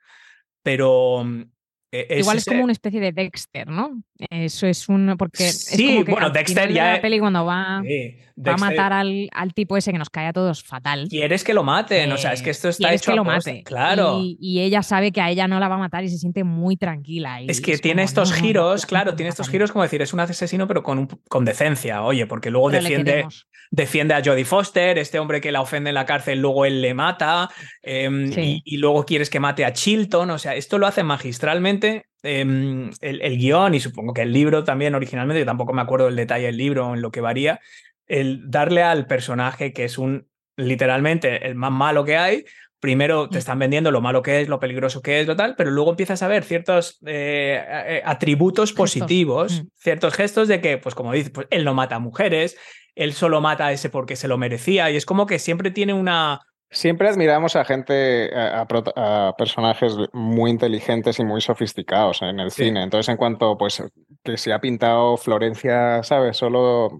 [0.63, 1.43] pero mm,
[1.91, 4.01] es Igual es como una especie de Dexter, ¿no?
[4.29, 5.15] Eso es un.
[5.17, 8.57] Porque es Sí, como que bueno, Dexter ya- La peli cuando va, Sí, va a
[8.57, 11.07] matar al, al tipo ese que nos cae a todos fatal.
[11.09, 13.25] Quieres que lo maten, o sea, es que esto está quieres hecho que lo a
[13.25, 13.63] mate.
[13.63, 14.19] Claro.
[14.21, 16.43] Y, y ella sabe que a ella no la va a matar y se siente
[16.43, 17.41] muy tranquila.
[17.41, 19.83] y Es que es tiene como, estos no, giros, no, claro, tiene estos giros como
[19.83, 23.25] decir, es un asesino, pero con, un- con decencia, oye, porque luego pero defiende,
[23.71, 26.93] defiende a Jodie Foster, este hombre que la ofende en la cárcel, luego él le
[26.93, 27.49] mata,
[27.81, 28.61] em, Sí.
[28.63, 32.89] y, y luego quieres que mate a Chilton, o sea, esto lo hace magistralmente em,
[33.01, 36.15] el, el guion y supongo que el libro también originalmente, yo tampoco me acuerdo del
[36.15, 37.59] detalle del libro en lo que varía,
[38.07, 42.45] el darle al personaje que es un literalmente el más malo que hay.
[42.79, 43.39] Primero te Mm.
[43.39, 46.21] están vendiendo lo malo que es, lo peligroso que es, lo tal, pero luego empiezas
[46.23, 48.77] a ver ciertos eh, eh, atributos Gestos.
[48.77, 49.67] positivos, Mm.
[49.75, 52.55] ciertos gestos de que, pues como dices, pues él no mata a mujeres,
[52.95, 55.93] él solo mata a ese porque se lo merecía, y es como que siempre tiene
[55.93, 62.21] una, Siempre admiramos a gente, a, a prota- a personajes muy inteligentes y muy sofisticados
[62.21, 62.65] en el Sí.
[62.65, 62.83] cine.
[62.83, 63.81] Entonces, en cuanto, pues,
[64.23, 66.35] que se ha pintado Florencia, ¿sabes?
[66.35, 66.99] Solo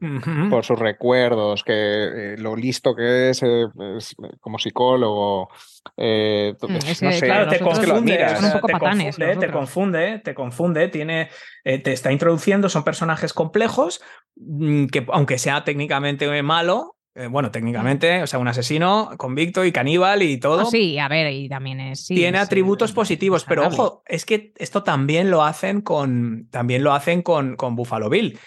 [0.49, 3.65] por sus recuerdos, que eh, lo listo que es, eh,
[3.97, 5.49] es como psicólogo.
[5.97, 10.33] eh, Mm, es no sé, claro, Claro, te confunde, te patanes confunde, te confunde, te
[10.35, 11.29] confunde, tiene,
[11.63, 14.01] eh, te está introduciendo, son personajes complejos,
[14.35, 19.71] mm, que aunque sea técnicamente malo, eh, bueno, técnicamente, o sea, un asesino convicto y
[19.71, 20.61] caníbal y todo.
[20.61, 22.05] Ah, sí, a ver, y también es.
[22.05, 26.83] sí, tiene es, atributos positivos, pero ojo, es que esto también lo hacen con, también
[26.83, 28.37] lo hacen con, con Buffalo Bill.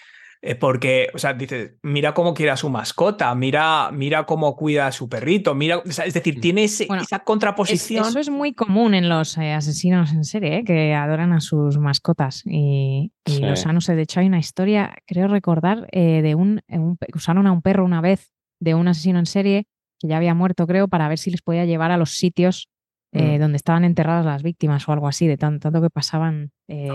[0.42, 4.86] Eh, porque, o sea, dices, mira cómo quiere a su mascota, mira, mira cómo cuida
[4.86, 8.06] a su perrito, mira, o sea, es decir, tiene ese- Bueno, esa Es- contraposición.
[8.06, 10.64] eso es muy común en los eh, asesinos en serie, ¿eh?
[10.64, 12.42] que adoran a sus mascotas.
[12.46, 13.40] Y, y Sí.
[13.42, 16.62] los no sé, de hecho hay una historia, creo recordar, eh, de un,
[17.14, 19.64] usaron a un perro una vez de un asesino en serie
[19.98, 22.68] que ya había muerto, creo, para ver si les podía llevar a los sitios
[23.12, 23.40] eh, Mm.
[23.40, 26.88] donde estaban enterradas las víctimas o algo así, de tan- tanto que pasaban eh,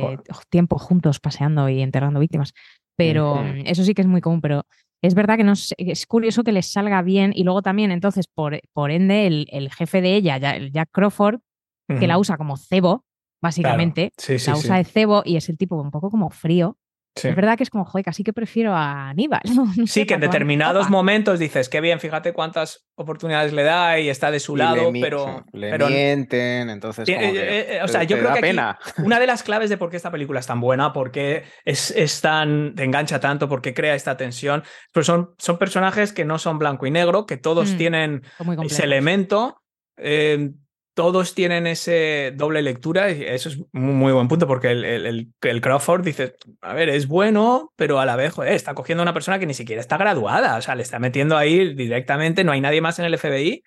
[0.50, 2.54] tiempo juntos paseando y enterrando víctimas.
[2.96, 4.64] Pero mm, eso sí que es muy común, pero
[5.04, 8.28] es verdad que no sé- es curioso que les salga bien y luego también entonces
[8.34, 11.40] por, por ende el, el jefe de ella, el Jack Crawford,
[12.00, 13.04] que la usa como cebo,
[13.44, 14.68] básicamente, Sí, sí, la sí.
[14.68, 16.78] usa de cebo y es el tipo un poco como frío.
[17.16, 17.30] Sí.
[17.30, 19.40] Es verdad que es como, joder, casi que prefiero a Aníbal.
[19.56, 19.66] ¿no?
[19.78, 23.98] No sé, Sí, que en determinados momentos dices, qué bien, fíjate cuántas oportunidades le da
[24.00, 27.88] y está de su Y lado, pero, le pero mienten, entonces que eh, eh, o
[27.88, 28.78] sea, te- yo te creo que aquí pena.
[28.98, 31.92] una de las claves de por qué esta película es tan buena, por qué es,
[31.92, 36.26] es tan, te engancha tanto, por qué crea esta tensión, pues son, son personajes que
[36.26, 38.24] no son blanco y negro, que todos Mm, tienen
[38.64, 39.62] ese elemento,
[39.98, 40.52] eh,
[40.96, 45.06] todos tienen ese doble lectura y eso es muy, muy buen punto porque el, el-
[45.06, 49.04] el- el Crawford dice, a ver, es bueno, pero a la vez, joder, está cogiendo
[49.04, 52.44] a una persona que ni siquiera está graduada, o sea, le está metiendo ahí directamente,
[52.44, 53.64] no hay nadie más en el FBI.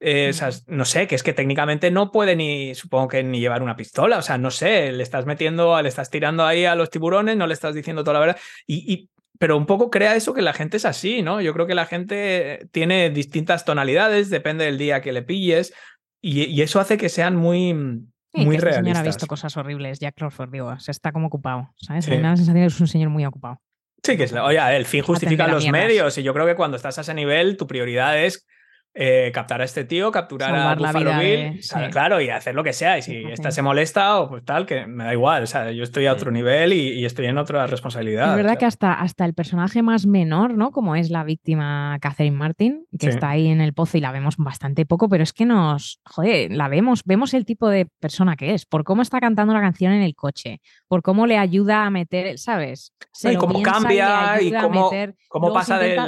[0.00, 3.40] eh, o sea, no sé, que es que técnicamente no puede ni, supongo que ni
[3.40, 6.74] llevar una pistola, o sea, no sé, le estás metiendo, le estás tirando ahí a
[6.74, 10.16] los tiburones, no le estás diciendo toda la verdad, y, y- pero un poco crea
[10.16, 11.40] eso que la gente es así, ¿no?
[11.42, 15.74] Yo creo que la gente tiene distintas tonalidades, depende del día que le pilles,
[16.20, 17.74] y, y eso hace que sean muy,
[18.36, 21.28] Sí, muy que este señor ha visto cosas horribles, Jack Crawford, digo, se está como
[21.28, 22.04] ocupado, ¿sabes?
[22.04, 22.10] Sí.
[22.10, 23.62] Me da la sensación de que es un señor muy ocupado.
[24.02, 26.16] Sí, que es, oye, el fin justifica los medios.
[26.18, 28.46] Y yo creo que cuando estás a ese nivel, tu prioridad es
[28.98, 31.92] eh, captar a este tío, capturar Salvar a Buffalo Bill, de- claro, sí.
[31.92, 32.96] claro, y hacer lo que sea.
[32.98, 33.30] Y si Sí, sí.
[33.32, 35.42] esta se molesta o pues tal, que me da igual.
[35.42, 38.30] O sea, yo estoy a otro nivel y, y estoy en otra responsabilidad.
[38.30, 38.58] Es verdad o sea.
[38.58, 40.70] que hasta, hasta el personaje más menor, ¿no?
[40.70, 44.36] Como es la víctima Catherine Martin, que está ahí en el pozo y la vemos
[44.38, 48.54] bastante poco, pero es que nos, joder, la vemos, vemos el tipo de persona que
[48.54, 51.90] es, por cómo está cantando la canción en el coche, por cómo le ayuda a
[51.90, 52.92] meter, ¿sabes?
[53.12, 55.14] Se y cómo cambia y cómo- meter.
[55.28, 56.06] ¿Cómo Luego pasa intenta-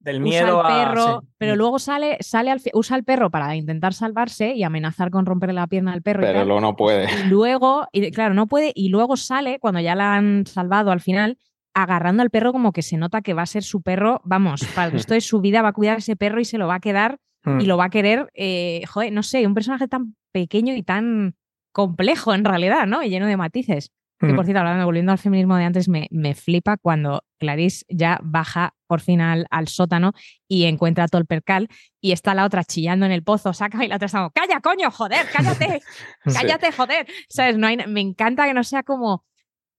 [0.00, 1.22] del, miedo el perro, a.
[1.36, 5.54] pero luego sale, sale al usa el perro para intentar salvarse y amenazar con romperle
[5.54, 6.48] la pierna al perro y Pero tal.
[6.48, 7.08] luego no puede.
[7.20, 11.00] Y luego, y claro, no puede, y luego sale, cuando ya la han salvado al
[11.00, 11.38] final,
[11.74, 14.86] agarrando al perro como que se nota que va a ser su perro, vamos, para
[14.86, 16.76] el resto de su vida va a cuidar a ese perro y se lo va
[16.76, 17.18] a quedar
[17.58, 21.34] y lo va a querer, eh, joder, no sé, un personaje tan pequeño y tan
[21.72, 23.02] complejo en realidad, ¿no?
[23.02, 23.90] Y lleno de matices.
[24.18, 24.36] Que Mm.
[24.36, 28.74] por cierto, hablando, volviendo al feminismo de antes, me, me flipa cuando Clarice ya baja
[28.90, 30.10] por fin al, al sótano
[30.48, 31.68] y encuentra todo el percal
[32.00, 34.60] y está la otra chillando en el pozo, saca y la otra está como, calla,
[34.60, 35.80] coño, joder, cállate,
[36.26, 36.34] Sí.
[36.34, 37.06] cállate, joder.
[37.28, 37.56] ¿Sabes?
[37.56, 39.24] No hay, me encanta que no sea como,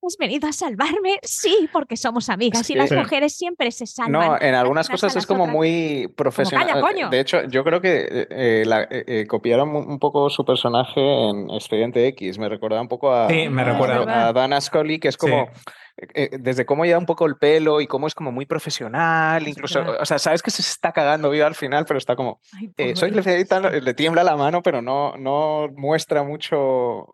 [0.02, 1.20] ¿has venido a salvarme?
[1.24, 2.96] Sí, porque somos amigas y las Sí.
[2.96, 4.12] mujeres siempre se salvan.
[4.14, 5.56] No, en algunas unas a cosas es como otras.
[5.58, 6.68] muy profesional.
[6.70, 7.10] "Calla, coño".
[7.10, 11.02] De hecho, yo creo que eh, eh, la- eh, eh, copiaron un poco su personaje
[11.02, 12.40] en Expediente X.
[12.40, 14.30] Me recordaba un poco a, Sí, me a- recuerda.
[14.30, 15.52] a Dana Scully, que es como eh,
[15.98, 19.42] eh, desde cómo lleva un poco el pelo y cómo es como muy profesional.
[19.44, 22.40] Es Incluso, o sea, sabes que se está cagando vivo al final, pero está como,
[22.58, 26.56] Ay, eh, soy le tiembla la mano, pero no, no muestra mucha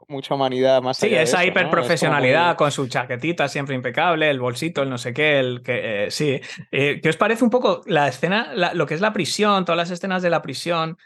[0.08, 4.40] mucha humanidad más Sí, allá de esa hiperprofesionalidad muy- con su chaquetita siempre impecable, el
[4.40, 6.40] bolsito, el no sé qué, el que eh, sí.
[6.72, 9.78] Eh, ¿Qué os parece un poco la escena, la- lo que es la prisión, todas
[9.78, 10.98] las escenas de la prisión?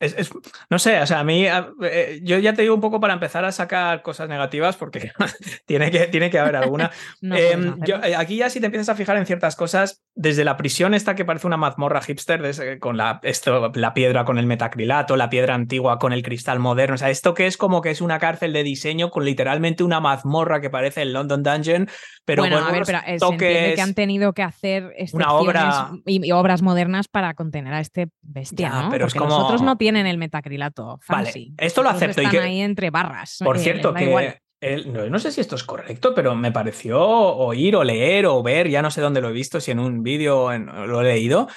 [0.00, 0.30] Es, es-
[0.70, 3.14] no sé, o sea, a mí, a- eh, yo ya te digo un poco para
[3.14, 5.12] empezar a sacar cosas negativas, porque
[5.66, 6.90] tiene, que, tiene que haber alguna.
[7.20, 10.44] No Em, yo- eh, aquí ya si te empiezas a fijar en ciertas cosas, desde
[10.44, 14.24] la prisión esta que parece una mazmorra hipster, de ese- con la, esto, la piedra
[14.24, 17.56] con el metacrilato, la piedra antigua con el cristal moderno, o sea, esto que es
[17.56, 21.42] como que es una cárcel de diseño con literalmente una mazmorra que parece el London
[21.42, 21.88] Dungeon,
[22.24, 23.74] pero bueno, con a ver, unos pero eh, se entiende toques...
[23.76, 28.08] que han tenido que hacer Una obra- y, y obras modernas para contener a este
[28.22, 28.90] bestia, Ya, ¿no?
[28.90, 31.52] pero es Porque como- los otros no tienen el metacrilato Vale, fancy.
[31.58, 33.36] esto lo acepto y Están que- ahí entre barras.
[33.44, 34.24] Por eh, cierto, igual.
[34.60, 38.24] que el- no, no sé si esto es correcto, pero me pareció oír o leer
[38.24, 41.04] o ver, ya no sé dónde lo he visto, si en un vídeo lo he
[41.04, 41.48] leído,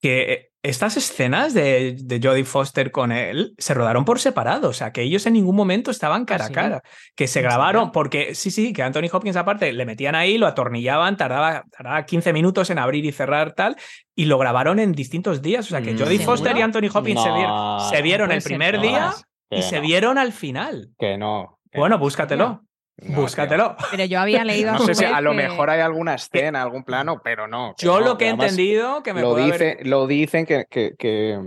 [0.00, 4.92] que estas escenas de, de Jodie Foster con él se rodaron por separado, o sea,
[4.92, 6.82] que ellos en ningún momento estaban cara a cara,
[7.16, 10.46] que se ¿En grabaron, porque sí, sí, que Anthony Hopkins aparte le metían ahí, lo
[10.46, 13.76] atornillaban, tardaba, tardaba 15 minutos en abrir y cerrar tal,
[14.14, 15.98] y lo grabaron en distintos días, o sea, que Mm.
[15.98, 16.18] Jodie.
[16.20, 17.80] Foster y Anthony Hopkins se vieron,
[18.30, 19.12] se el primer día
[19.50, 20.90] y se vieron al final.
[20.98, 21.58] Que no.
[21.70, 22.00] que Bueno, no.
[22.00, 22.62] búscatelo.
[23.04, 23.76] No, Búscatelo.
[23.90, 26.84] Pero yo había leído No sé si a lo que- mejor hay alguna escena, algún
[26.84, 27.74] plano, pero no.
[27.78, 30.94] Yo no, lo que he entendido, que me Lo, haber- dice, lo dicen que, que,
[30.98, 31.38] que,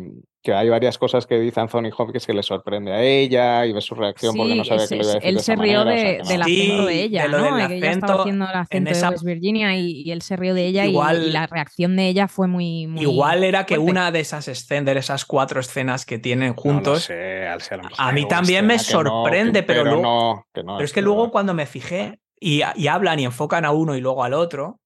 [0.45, 3.81] que hay varias cosas que dice Anthony Hopkins que le sorprende a ella y ve
[3.81, 5.79] su reacción porque no sabía que lo iba a decir él de se esa rió
[5.79, 6.29] manera, o sea, no.
[6.29, 7.37] del acento de ella, de ¿no?
[7.37, 10.35] que ella estaba acento haciendo el acento esa- de West Virginia y, y él se
[10.37, 13.65] rió de ella y- Igual- y, la reacción de ella fue muy, muy Igual era
[13.65, 13.91] que fuerte.
[13.91, 17.03] una de esas escenas, de esas cuatro escenas que tienen No juntos.
[17.03, 20.63] sé, al ser A mí también me que no, sorprende, que- pero luego- no, que
[20.63, 23.95] no, Pero es que luego cuando me fijé y, y hablan y enfocan a uno
[23.95, 24.79] y luego al otro,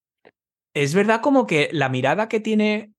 [0.74, 2.92] es verdad como que la mirada que tiene,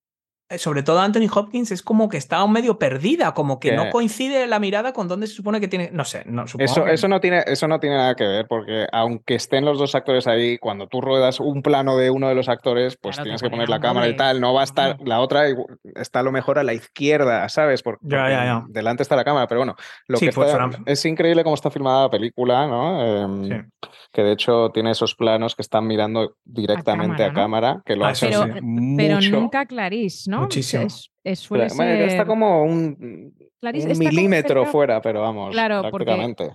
[0.59, 4.47] sobre todo Anthony Hopkins, es como que está un medio perdida, como que no coincide
[4.47, 5.91] la mirada con donde se supone que tiene.
[5.93, 6.65] No sé, no supongo.
[6.71, 9.79] Eso, que- eso, no tiene, eso no tiene nada que ver, porque aunque estén los
[9.79, 13.25] dos actores ahí, cuando tú ruedas un plano de uno de los actores, pues Claro,
[13.25, 14.41] tienes que poner la a cámara y tal.
[14.41, 15.45] No va a estar, la otra
[15.95, 17.83] está a lo mejor a la izquierda, ¿sabes?
[17.83, 18.65] Por- Porque, Ya, ya, ya.
[18.69, 19.77] delante está la cámara, pero bueno,
[20.09, 23.05] lo Sí, que pues está- es increíble cómo está filmada la película, ¿no?
[23.25, 23.89] Em, Sí.
[24.13, 27.83] Que de hecho tiene esos planos que están mirando directamente a cámara, cámara, ¿no?
[27.85, 28.61] que lo Ah, hacen Pero, sí.
[28.97, 29.31] pero mucho.
[29.31, 30.40] nunca Clarís, ¿no?
[30.43, 30.85] Muchísimo.
[30.87, 36.05] Es, es- suele Pero, bueno, está como un, como milímetro fuera, pero vamos, Claro, porque-
[36.05, 36.55] prácticamente.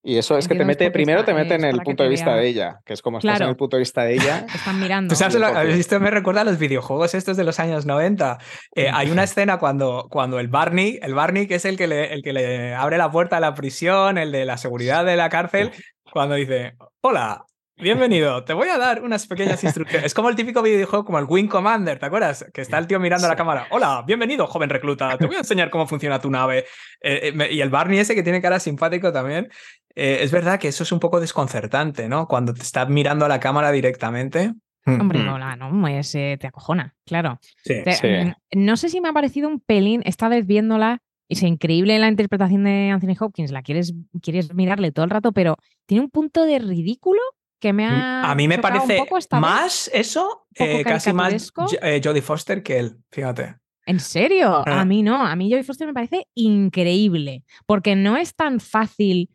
[0.00, 2.46] Y eso es que te mete, primero te mete en el punto de vista de
[2.46, 4.46] ella, que es como estás en el punto de vista de ella.
[4.54, 5.08] Están mirando.
[5.12, 7.84] ¿Tú sabes Sí, lo- porque- esto me recuerda a los videojuegos estos de los años
[7.84, 8.38] 90.
[8.76, 12.14] Eh, hay una escena cuando, cuando el Barney, el Barney que es el que, le,
[12.14, 15.28] el que le abre la puerta a la prisión, el de la seguridad de la
[15.28, 15.72] cárcel,
[16.10, 17.44] cuando dice, hola,
[17.80, 20.06] bienvenido, te voy a dar unas pequeñas instrucciones.
[20.06, 22.44] Es como el típico videojuego como el Wing Commander, ¿te acuerdas?
[22.52, 25.40] Que está el tío mirando a la cámara, hola, bienvenido, joven recluta, te voy a
[25.40, 26.64] enseñar cómo funciona tu nave.
[27.00, 29.48] Eh, eh, y el Barney ese que tiene cara simpático también.
[29.94, 32.28] eh, es verdad que eso es un poco desconcertante, ¿no?
[32.28, 34.52] Cuando te está mirando a la cámara directamente.
[34.86, 35.26] Hombre, Mm.
[35.26, 35.88] mola, ¿no?
[35.88, 37.38] Es, eh, te acojona, claro.
[37.64, 37.82] Sí.
[37.84, 38.06] Te- Sí.
[38.06, 40.98] mm, No sé si me ha parecido un pelín, esta vez viéndola,
[41.28, 45.56] es increíble la interpretación de Anthony Hopkins, la quieres, quieres mirarle todo el rato, pero
[45.86, 47.20] tiene un punto de ridículo
[47.58, 49.28] que me ha A mí me parece vez.
[49.32, 51.52] más eso, eh, casi más
[51.82, 53.56] eh, Jodie Foster que él, fíjate.
[53.88, 54.62] ¿En serio?
[54.66, 54.82] Ah.
[54.82, 59.30] A mí no, a mí Joy Foster me parece increíble, porque no es tan fácil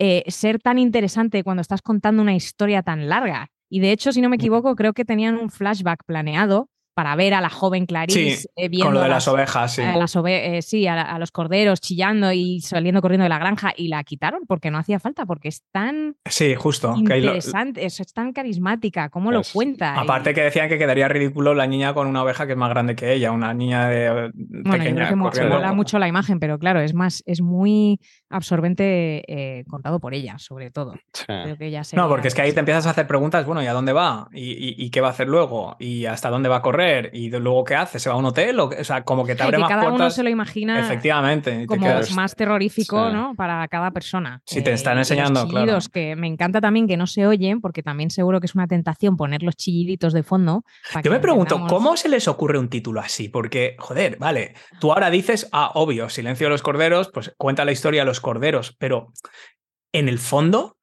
[0.00, 3.48] eh, ser tan interesante cuando estás contando una historia tan larga.
[3.70, 7.34] Y de hecho, si no me equivoco, creo que tenían un flashback planeado para ver
[7.34, 9.82] a la joven Clarice Sí, eh, viendo Con lo de a las las- ovejas, sí.
[9.82, 13.28] a las ove- eh, sí, a, la- a los corderos chillando y saliendo corriendo de
[13.30, 16.94] la granja y la quitaron porque no hacía falta, porque es tan Sí, justo.
[17.06, 19.94] que lo- interesante, es, es tan carismática, cómo lo Pues, cuenta.
[19.98, 22.70] aparte y- que decían que quedaría ridículo la niña con una oveja que es más
[22.70, 25.16] grande que ella, una niña de eh, Bueno, yo creo que
[25.46, 28.00] mola mucho la imagen, pero claro, es más, es muy
[28.32, 30.94] absorbente eh, contado por ella, sobre todo.
[31.12, 31.24] Sí.
[31.26, 33.66] Creo que ya No, porque es que ahí te empiezas a hacer preguntas, bueno, ¿y
[33.66, 34.28] a dónde va?
[34.32, 35.76] ¿Y, y- y qué va a hacer luego?
[35.78, 37.10] ¿Y hasta dónde va a correr?
[37.12, 37.98] ¿Y luego qué hace?
[37.98, 38.58] ¿Se va a un hotel?
[38.60, 38.66] O?
[38.68, 40.14] O sea, como que te Sí, abre que más cada uno puertas.
[40.14, 41.54] se lo imagina Efectivamente.
[41.54, 43.14] y te como quedas- más terrorífico, Sí.
[43.14, 43.34] ¿no?
[43.36, 44.36] Para cada persona.
[44.38, 45.66] Eh, Sí, te están los enseñando, claro.
[45.66, 48.66] chillidos, que me encanta también que no se oyen, porque también seguro que es una
[48.66, 50.64] tentación poner los chilliditos de fondo.
[51.02, 53.28] Yo me pregunto, entendamos- ¿cómo se les ocurre un título así?
[53.28, 57.72] Porque, joder, vale, tú ahora dices, ah, obvio, Silencio de los Corderos, pues cuenta la
[57.72, 59.12] historia de los corderos, pero
[59.92, 60.78] en el fondo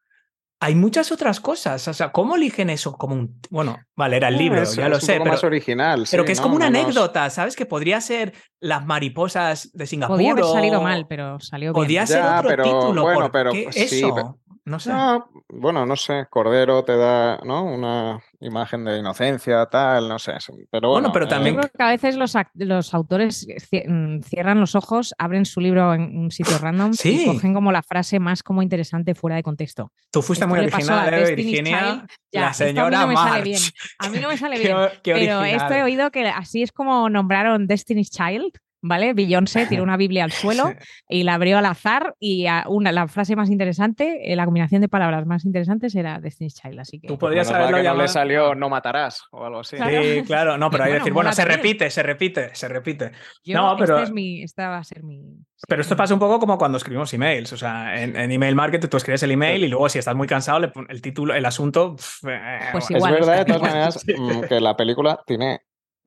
[0.62, 1.88] hay muchas otras cosas.
[1.88, 3.40] O sea, ¿cómo eligen eso como un...
[3.50, 6.06] Bueno, vale, era el No, libro, ya lo es un sé, poco pero, más original.
[6.12, 6.44] pero que es ¿no?
[6.44, 7.56] como una Menos- anécdota, ¿sabes?
[7.56, 10.18] Que podría ser las mariposas de Singapur.
[10.18, 11.74] Podía haber salido mal, pero salió bien.
[11.82, 13.02] Podría ser Ya, otro pero, título.
[13.04, 14.14] bueno, ¿por pero, qué pues, sí, eso?
[14.14, 14.38] pero-
[14.70, 14.92] No sé.
[14.92, 17.64] No, bueno, no sé, Cordero te da, ¿no?
[17.64, 20.34] Una imagen de inocencia, tal, no sé.
[20.70, 23.48] Pero Bueno, bueno, pero eh, también- Yo creo que a veces los, los autores
[23.88, 27.24] mm, cierran los ojos, abren su libro en un sitio random Sí.
[27.24, 29.92] y cogen como la frase más como interesante fuera de contexto.
[30.12, 31.80] Tú fuiste esto muy original, ¿eh, Virginia.
[31.80, 32.10] Child.
[32.32, 33.62] Ya, la esto a mí señora no me sale bien.
[33.98, 34.78] A mí no me sale Qué bien.
[35.02, 38.52] qué Pero esto he oído que así es como nombraron Destiny's Child,
[38.82, 39.14] ¿vale?
[39.14, 40.74] Beyoncé tiró una Biblia al suelo
[41.08, 44.82] y la abrió al azar y a una, la frase más interesante, eh, la combinación
[44.82, 47.08] de palabras más interesantes era Destiny's Child, así que...
[47.08, 49.76] Tú podrías menos mal haberlo que no le salió no matarás o algo así.
[49.76, 50.02] Claro.
[50.04, 53.12] Sí, claro, no, pero hay que Bueno, decir, bueno, se repite, se repite, se repite.
[53.44, 55.24] Yo, no, pero- este es mi, esta va a ser mi...
[55.68, 57.52] Pero esto pasa un poco como cuando escribimos emails.
[57.52, 60.26] O sea, en, en email marketing tú escribes el email y luego si estás muy
[60.26, 61.98] cansado, le el título, el asunto.
[61.98, 65.60] pf, eh, Pues Es igual, verdad, de todas maneras, mm, que la película tiene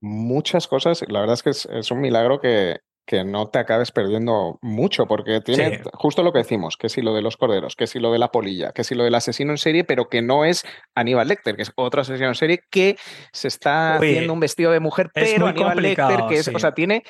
[0.03, 1.03] muchas cosas.
[1.03, 4.59] y La verdad es que es, es un milagro que, que no te acabes perdiendo
[4.62, 5.82] mucho, porque tiene Sí.
[5.94, 8.28] justo lo que decimos, que si lo de los corderos, que si lo de la
[8.30, 11.62] polilla, que si lo del asesino en serie, pero que no es Aníbal Lecter, que
[11.62, 12.96] es otro asesino en serie que
[13.32, 16.53] se está Uy, haciendo un vestido de mujer, pero Aníbal Lecter, que es, sí.
[16.55, 17.03] o sea, tiene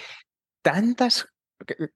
[0.62, 1.26] tantas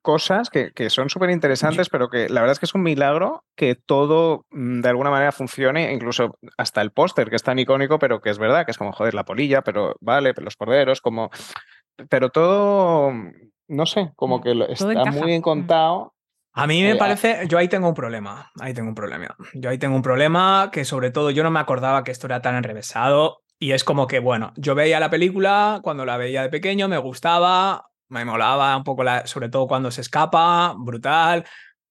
[0.03, 3.45] cosas que, que son súper interesantes, pero que la verdad es que es un milagro
[3.57, 7.99] que todo mm, de alguna manera funcione, incluso hasta el póster, que es tan icónico,
[7.99, 11.01] pero que es verdad, que es como, joder, la polilla, pero vale, pero los corderos,
[11.01, 11.31] como...
[12.11, 13.13] Pero todo,
[13.69, 15.11] no sé, como Mm, que lo- está encaja.
[15.13, 15.45] muy bien Mm.
[15.45, 16.13] contado
[16.59, 19.37] A mí me Eh, parece, yo ahí tengo un problema, ahí tengo un problema.
[19.53, 22.41] Yo ahí tengo un problema que sobre todo yo no me acordaba que esto era
[22.41, 26.49] tan enrevesado y es como que, bueno, yo veía la película cuando la veía de
[26.49, 31.45] pequeño, me gustaba, me molaba un poco, la, sobre todo cuando se escapa, brutal.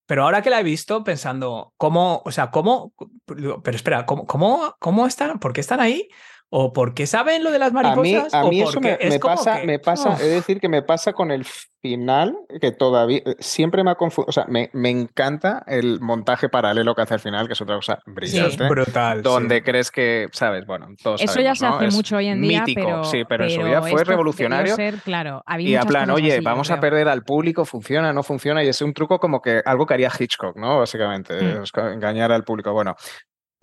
[0.05, 2.93] Pero ahora que la he visto pensando, ¿cómo, o sea, cómo,
[3.26, 6.07] pero espera, ¿cómo, cómo, cómo están, por qué están ahí?
[6.52, 8.34] ¿O por qué saben lo de las A mí, mariposas?
[8.34, 10.84] a ¿O mí eso porque me, es pasa, que- me pasa, es decir, que me
[10.84, 11.43] pasa con el
[11.82, 14.30] final, que todavía eh, siempre me ha confundido.
[14.30, 17.76] O sea, me, me encanta el montaje paralelo que hace al final, que es otra
[17.76, 18.14] cosa Eso es
[18.58, 18.70] brillante.
[18.70, 19.22] brutal.
[19.24, 19.62] Donde sí.
[19.64, 21.76] crees que, sabes, bueno, todos Eso ya se ¿no?
[21.76, 24.76] hace Es mucho hoy en día, mítico, pero, sí, pero en su día fue revolucionario.
[24.76, 28.24] ser, claro, había Y a plan, oye, así, vamos a perder al público, funciona, no
[28.24, 30.80] funciona, y es un truco como que algo que haría Hitchcock, ¿no?
[30.80, 31.64] Básicamente, Mm.
[31.93, 32.72] engañar al público.
[32.72, 32.96] Bueno,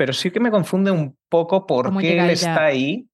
[0.02, 3.06] pero sí que me confunde un poco por ¿Cómo qué él está ahí,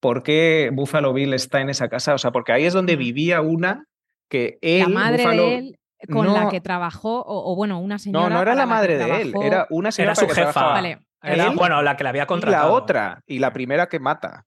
[0.00, 2.98] por qué Buffalo Bill está en esa casa, o sea, porque ahí es donde Mm.
[2.98, 3.84] vivía una
[4.28, 5.78] que él, La madre Buffalo- de él
[6.10, 8.28] con la que trabajó, o, o bueno, una señora.
[8.30, 10.64] No, no era la madre de él, era una señora Era su jefa.
[10.70, 10.98] Vale.
[11.22, 12.66] Era, él bueno, la que la había Y contratado.
[12.68, 14.44] la otra, y la primera que mata.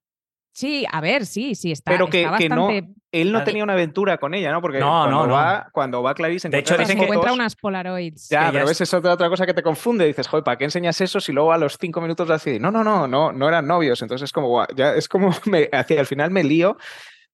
[0.57, 2.71] Sí, a ver, sí, sí, está, Pero que, está que no,
[3.11, 4.59] él no tenía una aventura con ella, ¿no?
[4.59, 5.33] Porque No, cuando, no, no.
[5.35, 8.27] Va, cuando va Clarice De hecho, dicen que- encuentra unas Polaroids.
[8.27, 10.07] Ya, pero ves, es otra, otra cosa que te confunde.
[10.07, 12.57] Dices, joder, ¿para qué enseñas eso si luego a los cinco minutos así?
[12.57, 14.01] No, no, no, no, no eran novios.
[14.01, 16.75] Entonces es como, ya es como, me, hacia el final me lío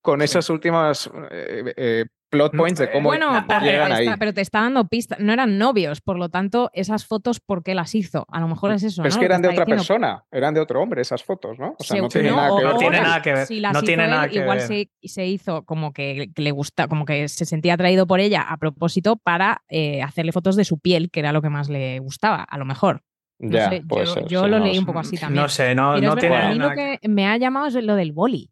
[0.02, 3.94] con esos últimos eh, eh, plot Mm, points de eh, cómo Bueno, pero llegan te,
[3.96, 4.06] ahí.
[4.08, 5.20] está, pero te está dando pistas.
[5.20, 8.26] No eran novios, por lo tanto, esas fotos, ¿por qué las hizo?
[8.30, 9.04] A lo mejor es eso.
[9.04, 9.82] Pero es que eran de otra diciendo.
[9.84, 11.76] persona, eran de otro hombre esas fotos, ¿no?
[11.80, 13.46] O sea, no Se- tiene no, nada que o- ver no tiene nada que ver.
[13.46, 14.68] Si las no hizo tiene él, nada que igual ver.
[14.68, 18.58] Se, se hizo como que le gusta, como que se sentía atraído por ella a
[18.58, 22.44] propósito para eh, hacerle fotos de su piel, que era lo que más le gustaba,
[22.44, 23.04] a lo mejor.
[23.40, 25.42] No Ya, sé, yo, ser, yo sí, lo no leí un poco así también.
[25.44, 27.76] No sé, no, Pero no tiene a mí nada lo que me ha llamado es
[27.76, 28.50] lo del boli.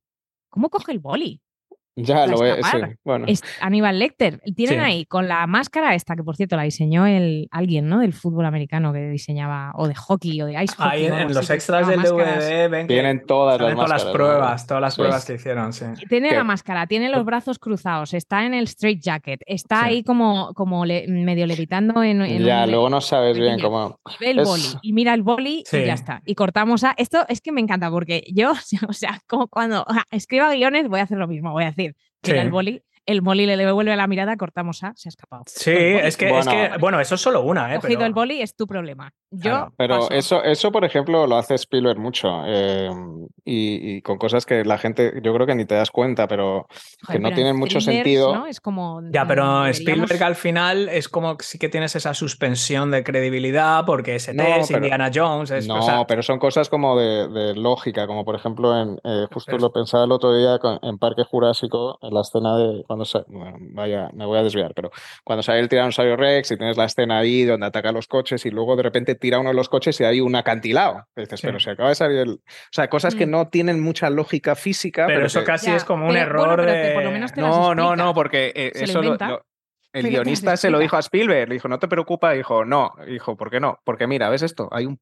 [0.50, 1.42] ¿Cómo coge el boli?
[1.96, 2.78] Ya lo es, sí.
[3.04, 4.39] Bueno, Es Aníbal Lecter.
[4.56, 4.86] Tienen Sí.
[4.86, 8.00] ahí con la máscara esta, que por cierto la diseñó el, alguien, ¿no?
[8.00, 10.89] Del fútbol americano que diseñaba, o de hockey, o de ice hockey.
[10.92, 12.02] Ahí en, los extras del.
[12.02, 15.02] DVD ven que tienen todas las pruebas, todas las Sí.
[15.02, 15.86] pruebas que hicieron, sí.
[16.10, 19.86] Tiene la máscara, tiene los brazos cruzados, está en el straight jacket, está Sí.
[19.88, 24.00] ahí como, como le- medio levitando en, en Ya, un- luego no sabes bien cómo.
[24.20, 25.78] y ve el es- boli y mira el boli Sí.
[25.78, 26.22] y ya está.
[26.26, 26.94] Y cortamos a.
[26.98, 28.52] Esto es que me encanta porque yo,
[28.89, 31.52] o sea, como cuando escriba guiones, voy a hacer lo mismo.
[31.52, 31.91] Voy a decir,
[32.24, 32.46] mira Sí.
[32.46, 35.43] el boli, el boli le devuelve la mirada, cortamos a, se ha escapado.
[35.47, 36.52] Sí, es que, es Bueno.
[36.52, 37.80] que, bueno, eso es solo una, ¿eh?
[37.80, 39.12] cogido pero- el boli es tu problema.
[39.34, 39.41] Yo.
[39.52, 40.12] Claro, Pero paso.
[40.14, 42.43] eso, eso, por ejemplo, lo hace Spielberg mucho.
[42.45, 42.89] eh,
[43.45, 46.68] y, y con cosas que la gente, yo creo que ni te das cuenta, pero
[47.04, 48.36] Joder, que no pero tienen mucho thrillers, sentido.
[48.36, 48.45] ¿no?
[48.47, 49.02] Es como.
[49.10, 53.04] Ya, pero mm, Spielberg al final es como que sí que tienes esa suspensión de
[53.06, 55.49] credibilidad porque ST No, es pero- Indiana Jones.
[55.52, 58.99] Es, No, o sea, pero son cosas como de, de lógica, como por ejemplo, en,
[59.04, 62.58] eh, justo Pero- lo pensaba el otro día con- en Parque Jurásico, en la escena
[62.58, 64.92] de cuando bueno, vaya, me voy a desviar, pero
[65.24, 68.52] cuando sale el tiranosaurio Rex y tienes la escena ahí donde ataca los coches y
[68.52, 71.06] luego de repente tira uno de los coches y hay un acantilado.
[71.16, 71.48] Y dices, Sí.
[71.48, 72.30] pero se acaba de salir el...
[72.32, 72.39] O
[72.72, 73.32] sea, cosas que Mm.
[73.32, 76.22] no tienen mucha lógica física, pero pero, eso que- casi Ya, es como un pero-
[76.26, 76.88] error bueno, pero de.
[76.89, 79.28] que por lo menos te las No, no, no, porque eh, eso lo- inventa.
[79.30, 79.46] lo-
[79.94, 81.50] el guionista se lo dijo a Spielberg.
[81.50, 82.36] Le dijo, no te preocupes.
[82.38, 82.94] Dijo, no.
[83.06, 83.80] Dijo, ¿por qué no?
[83.84, 84.70] Porque mira, ¿ves esto?
[84.72, 84.98] Hay un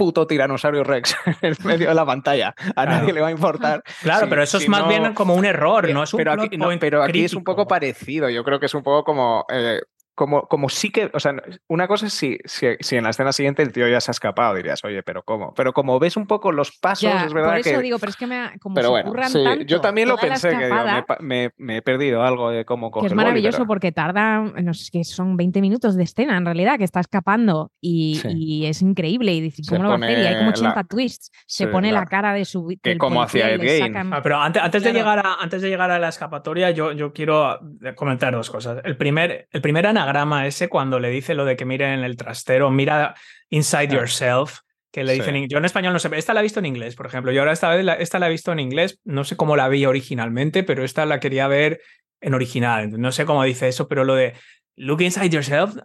[0.00, 2.54] puto tiranosaurio Rex en medio de la pantalla.
[2.56, 2.90] A Claro.
[2.92, 3.82] nadie le va a importar.
[4.02, 6.32] Claro, si- pero eso es más no- bien como un error, no es un pero
[6.32, 8.30] aquí, no, pero aquí es un poco parecido.
[8.30, 9.44] Yo creo que es un poco como.
[9.52, 9.80] eh,
[10.20, 11.34] como, como sí que, o sea,
[11.66, 14.12] una cosa es si, si, si en la escena siguiente el tío ya se ha
[14.12, 15.54] escapado, dirías, oye, pero ¿cómo?
[15.54, 17.82] Pero como ves un poco los pasos, Ya, es verdad por eso que.
[17.82, 20.08] digo, pero es que me ha- como Pero se bueno, ocurran sí, tanto Yo también
[20.08, 20.76] lo pensé, que digo,
[21.20, 24.40] me, he perdido algo de cómo coge que es el boli, maravilloso pero- porque tarda,
[24.42, 28.28] no sé, que son 20 minutos de escena en realidad, que está escapando y, Sí.
[28.36, 29.32] y es increíble.
[29.32, 30.18] Y dices, Se ¿cómo lo va a hacer?
[30.18, 31.30] Y hay como pone la- 80 twists.
[31.46, 32.68] Se Sí, pone la la- cara de su.
[32.82, 33.86] que como hacía Ed Gein.
[33.94, 36.92] sacan- Ah, pero antes, antes de llegar a, antes de llegar a la escapatoria, yo,
[36.92, 37.58] yo quiero
[37.96, 38.82] comentar dos cosas.
[38.84, 40.09] El primer, el primer anagrama
[40.46, 43.14] ese, cuando le dice lo de que mire en el trastero, mira
[43.50, 43.94] inside Ah.
[43.94, 44.58] yourself,
[44.92, 45.20] que le Sí.
[45.20, 47.30] dicen, yo en español no sé, esta la he visto en inglés, por ejemplo.
[47.32, 49.68] Yo ahora esta vez la, esta la he visto en inglés, no sé cómo la
[49.68, 51.80] vi originalmente, pero esta la quería ver
[52.20, 52.90] en original.
[53.00, 54.34] No sé cómo dice eso, pero lo de
[54.76, 55.76] look inside yourself,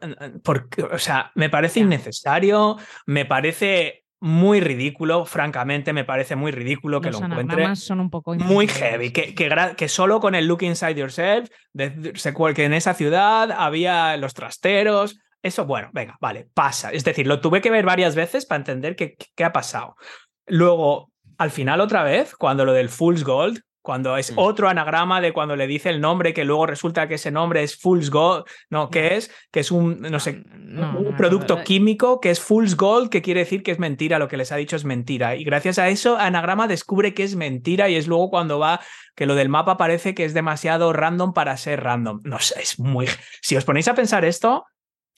[0.43, 6.99] porque, o sea, me parece innecesario, me parece muy ridículo, francamente, me parece muy ridículo
[6.99, 10.63] que Los lo encuentre son un poco muy heavy, que, que, solo con el look
[10.63, 16.89] inside yourself, que en esa ciudad había los trasteros, eso, bueno, venga, vale, pasa.
[16.91, 19.95] Es decir, lo tuve que ver varias veces para entender qué, qué ha pasado.
[20.47, 24.39] Luego, al final otra vez, cuando lo del Fool's Gold, cuando es Mm.
[24.39, 27.77] otro anagrama de cuando le dice el nombre, que luego resulta que ese nombre es
[27.79, 29.31] Fool's Gold, no, ¿qué es?
[29.51, 33.09] Que es un, no sé, No, un no, producto no, químico que es Fool's Gold,
[33.09, 35.35] que quiere decir que es mentira, lo que les ha dicho es mentira.
[35.37, 38.81] Y gracias a eso, Anagrama descubre que es mentira y es luego cuando va
[39.15, 42.19] que lo del mapa parece que es demasiado random para ser random.
[42.23, 43.07] No sé, es muy...
[43.41, 44.65] Si os ponéis a pensar esto,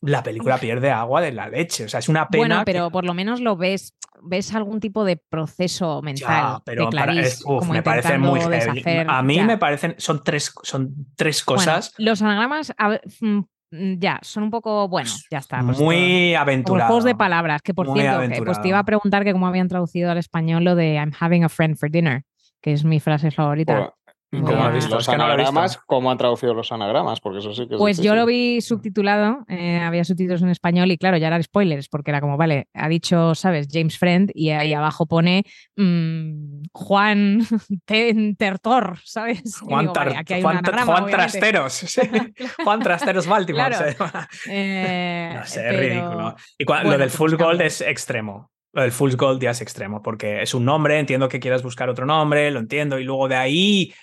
[0.01, 1.85] la película pierde agua de la leche.
[1.85, 2.41] O sea, es una pena.
[2.41, 6.61] Bueno, que- pero por lo menos lo ves, ves algún tipo de proceso mental Ya,
[6.65, 8.55] pero de para- Clarice, es- uf, como me parece muy heavy.
[8.55, 9.07] deshacer.
[9.09, 9.43] A mí ya.
[9.45, 13.37] me parecen, son tres, son tres Bueno, cosas los anagramas, a mm,
[13.71, 15.61] mm, ya, son un poco, bueno, ya está.
[15.63, 16.87] pues muy aventuradas.
[16.87, 19.47] juegos de palabras, que por Muy cierto, que, pues te iba a preguntar que cómo
[19.47, 22.23] habían traducido al español lo de I'm having a friend for dinner,
[22.61, 23.73] que es mi frase favorita.
[23.75, 23.96] Pues, ¿Cómo
[24.31, 25.11] como los no lo he visto.
[25.11, 27.19] anagramas, ¿cómo han traducido los anagramas?
[27.21, 30.91] Porque eso sí que es Pues yo lo vi subtitulado, eh, había subtítulos en español
[30.91, 33.67] y claro, ya eran spoilers, porque era como, vale, ha dicho, ¿sabes?
[33.71, 35.43] James Friend y ahí abajo pone
[35.77, 37.39] mm, Juan
[37.85, 39.57] Ten- Tertor, ¿sabes?
[39.59, 41.39] Juan, digo, vale, Tar- aquí hay un Juan, anagrama, Juan obviamente.
[41.39, 41.73] Trasteros.
[41.73, 42.01] sí.
[42.63, 43.69] Juan Trasteros Baltimore.
[43.69, 43.91] Claro.
[43.91, 44.27] se llama.
[44.49, 46.35] Eh, No sé, es pero- ridículo.
[46.57, 48.51] Y cua- bueno, lo del pues full gold es extremo.
[48.73, 51.89] Lo del full gold ya es extremo, porque es un nombre, entiendo que quieras buscar
[51.89, 53.93] otro nombre, lo entiendo, y luego de ahí,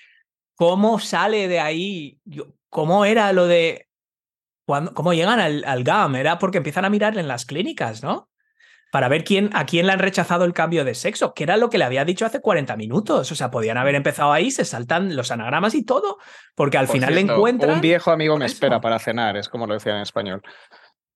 [0.55, 2.19] ¿cómo sale de ahí?
[2.25, 3.89] Yo- ¿Cómo era lo de...
[4.67, 6.17] Cuando, ¿Cómo llegan al, al GAM?
[6.17, 8.31] Era porque empiezan a mirar en las clínicas, ¿no?
[8.91, 11.69] Para ver quién, a quién le han rechazado el cambio de sexo, que era lo
[11.69, 13.31] que le había dicho hace 40 minutos.
[13.31, 16.19] O sea, podían haber empezado ahí, se saltan los anagramas y todo,
[16.55, 17.75] porque al Por final le encuentran...
[17.75, 20.43] Un viejo amigo me espera para cenar, es como lo decía en español.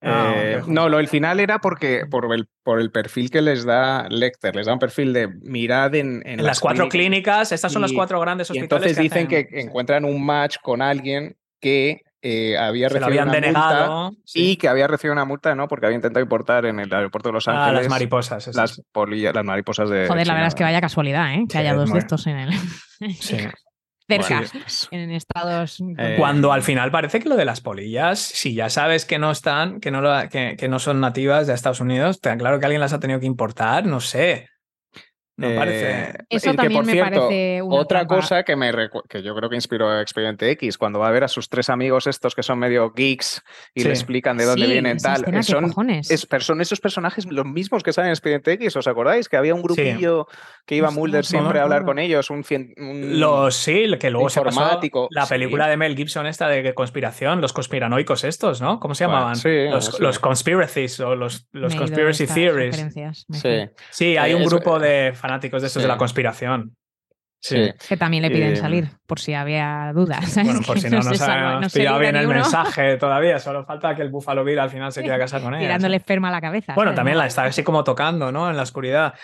[0.00, 3.64] Ah, Eh, no, lo del final era porque por el, por el perfil que les
[3.64, 7.72] da Lecter, les da un perfil de mirad en, en En las cuatro clínicas, estas
[7.72, 8.92] son los y- cuatro grandes Y hospitales.
[8.92, 13.28] entonces dicen que, encuentran un match con alguien que eh, había se lo recibido habían
[13.28, 14.12] una multa denegado.
[14.24, 14.50] sí.
[14.52, 15.68] y que había recibido una multa, ¿no?
[15.68, 18.42] Porque había intentado importar en el aeropuerto de Los Ah, Ángeles las mariposas.
[18.48, 18.56] esas.
[18.56, 20.06] las polillas, las mariposas de.
[20.08, 20.34] Joder, la China.
[20.34, 21.44] verdad es que vaya casualidad, ¿eh?
[21.48, 22.52] Que Sí, haya dos de estos en el...
[23.20, 23.36] Sí.
[24.08, 25.80] cerca, Sí, en estados...
[25.98, 29.30] Eh, Cuando al final parece que lo de las polillas, si ya sabes que no
[29.30, 32.66] están, que no, lo- que, que no son nativas de Estados Unidos, te claro que
[32.66, 34.48] alguien las ha tenido que importar, no sé.
[35.38, 36.24] No eh, parece.
[36.28, 38.14] Eso que, también por me cierto, parece una Otra trampa.
[38.16, 38.72] cosa que me
[39.08, 41.70] que yo creo que inspiró a Expediente X, cuando va a ver a sus tres
[41.70, 43.40] amigos estos que son medio geeks
[43.72, 43.86] y Sí.
[43.86, 45.20] le explican de dónde Sí, vienen esa tal.
[45.22, 46.10] escena, eh, ¿qué son, cojones?
[46.10, 49.28] es- pero son esos personajes los mismos que salen en Expediente X, ¿os acordáis?
[49.28, 50.26] Que había un grupillo
[50.66, 54.10] que iba Mulder siempre me a hablar con ellos, un, cien- un- Los sí, que
[54.10, 54.80] luego se pasó
[55.10, 55.28] la sí.
[55.28, 58.80] película de Mel Gibson esta de conspiración, los conspiranoicos estos, ¿no?
[58.80, 59.36] ¿Cómo se Bueno, llamaban?
[59.36, 59.92] sí, los, sí.
[60.02, 62.84] los conspiracies o los, los Me conspiracy theories.
[63.28, 63.70] me Sí.
[63.90, 65.84] Sí, hay Eh, un grupo de fanáticos de estos sí.
[65.84, 66.74] de la conspiración.
[67.40, 67.70] sí.
[67.88, 70.28] Que también le piden Eh, salir, por si había dudas.
[70.32, 70.48] ¿sabes?
[70.52, 73.38] Bueno, por Que si no se nos no se pillado bien el uno mensaje todavía,
[73.38, 75.60] solo falta que el Buffalo Bill al final se quiera casar con ella.
[75.62, 76.74] Tirándole esperma a la cabeza.
[76.74, 76.96] Bueno, ¿sabes?
[76.96, 77.20] también No.
[77.22, 78.50] la está así como tocando, ¿no?
[78.50, 79.14] En la oscuridad.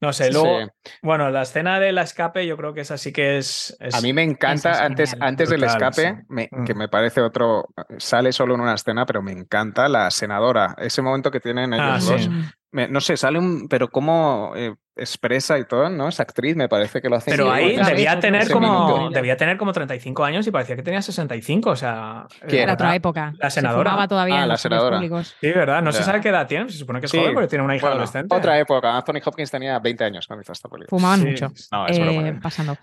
[0.00, 0.32] No sé, Sí.
[0.32, 0.66] luego,
[1.00, 3.76] bueno, la escena del escape yo creo que esa sí que es...
[3.78, 6.24] es- A mí me encanta, es antes, antes del Brutal, escape, sí.
[6.28, 6.64] me- Mm.
[6.64, 7.66] que me parece otro,
[7.98, 11.86] sale solo en una escena, pero me encanta la senadora, ese momento que tienen ellos
[11.88, 12.10] Ah, sí.
[12.10, 12.28] dos.
[12.28, 16.08] Me- no sé, sale un, pero cómo eh, expresa y todo, ¿no?
[16.08, 19.72] Esa actriz me parece que lo hace Pero ahí debía tener como debía tener como
[19.72, 22.26] 35 años y parecía que tenía 65, o sea...
[22.48, 22.62] ¿Quién?
[22.64, 23.34] Era otra época.
[23.38, 23.90] La Se senadora.
[23.90, 24.96] fumaba todavía Ah, en la senadora.
[24.96, 25.34] públicos.
[25.40, 25.82] Sí, ¿verdad?
[25.82, 26.04] No se Ya.
[26.04, 27.18] sabe qué edad tiene, se supone que es Sí.
[27.18, 28.34] joven porque tiene una hija Bueno, adolescente.
[28.34, 30.88] Otra época, Anthony Hopkins tenía 20 años cuando hizo esta película.
[30.98, 31.26] Fumaban Sí.
[31.26, 31.52] mucho.
[31.72, 32.28] No, es broma.
[32.28, 32.76] eh, pasando.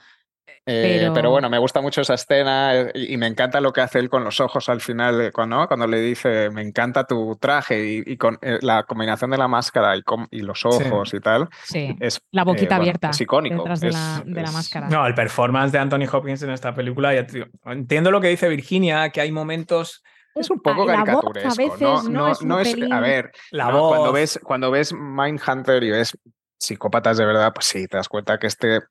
[0.71, 1.31] Eh, Pero- pero...
[1.31, 4.07] bueno, me gusta mucho esa escena eh, y, y me encanta lo que hace él
[4.09, 8.03] con los ojos al final, eh, cuando, cuando le dice, me encanta tu traje y,
[8.05, 11.49] y con eh, la combinación de la máscara y, com- y los ojos y tal,
[11.63, 11.95] Sí.
[11.99, 13.09] es La boquita eh, bueno, abierta.
[13.09, 13.55] es icónico.
[13.57, 14.89] Detrás de, es- la, de la es- máscara.
[14.89, 18.27] No, el performance de Anthony Hopkins en esta película, ya te digo, entiendo lo que
[18.27, 20.03] dice Virginia, que hay momentos,
[20.35, 22.03] Es un poco Ah, voz a caricaturesco, veces, ¿no?
[22.03, 22.09] ¿no?
[22.43, 23.89] No, Es no a ver, la no, voz...
[23.95, 26.15] cuando ves cuando ves Mindhunter y ves
[26.59, 28.81] psicópatas de verdad, pues sí, te das cuenta que este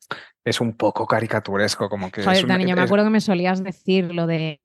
[0.45, 3.11] es un poco caricaturesco, como que Joder, es un- Dani, yo me es- acuerdo que
[3.11, 4.61] me solías decir lo de.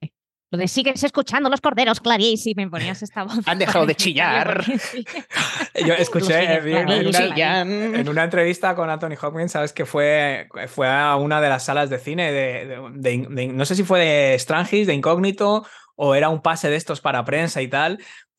[0.52, 3.40] Lo de sigues escuchando los corderos, Clarice, y me ponías esta voz.
[3.48, 4.64] Han dejado de chillar.
[4.80, 5.04] sí.
[5.84, 11.16] Yo escuché sigues, en, una, en entrevista con Anthony Hopkins, sabes que fue, fue a
[11.16, 14.38] una de las salas de cine de, de- de- de- no sé si fue de
[14.40, 17.98] Strangis, de Incógnito, o era un pase de estos para prensa y tal,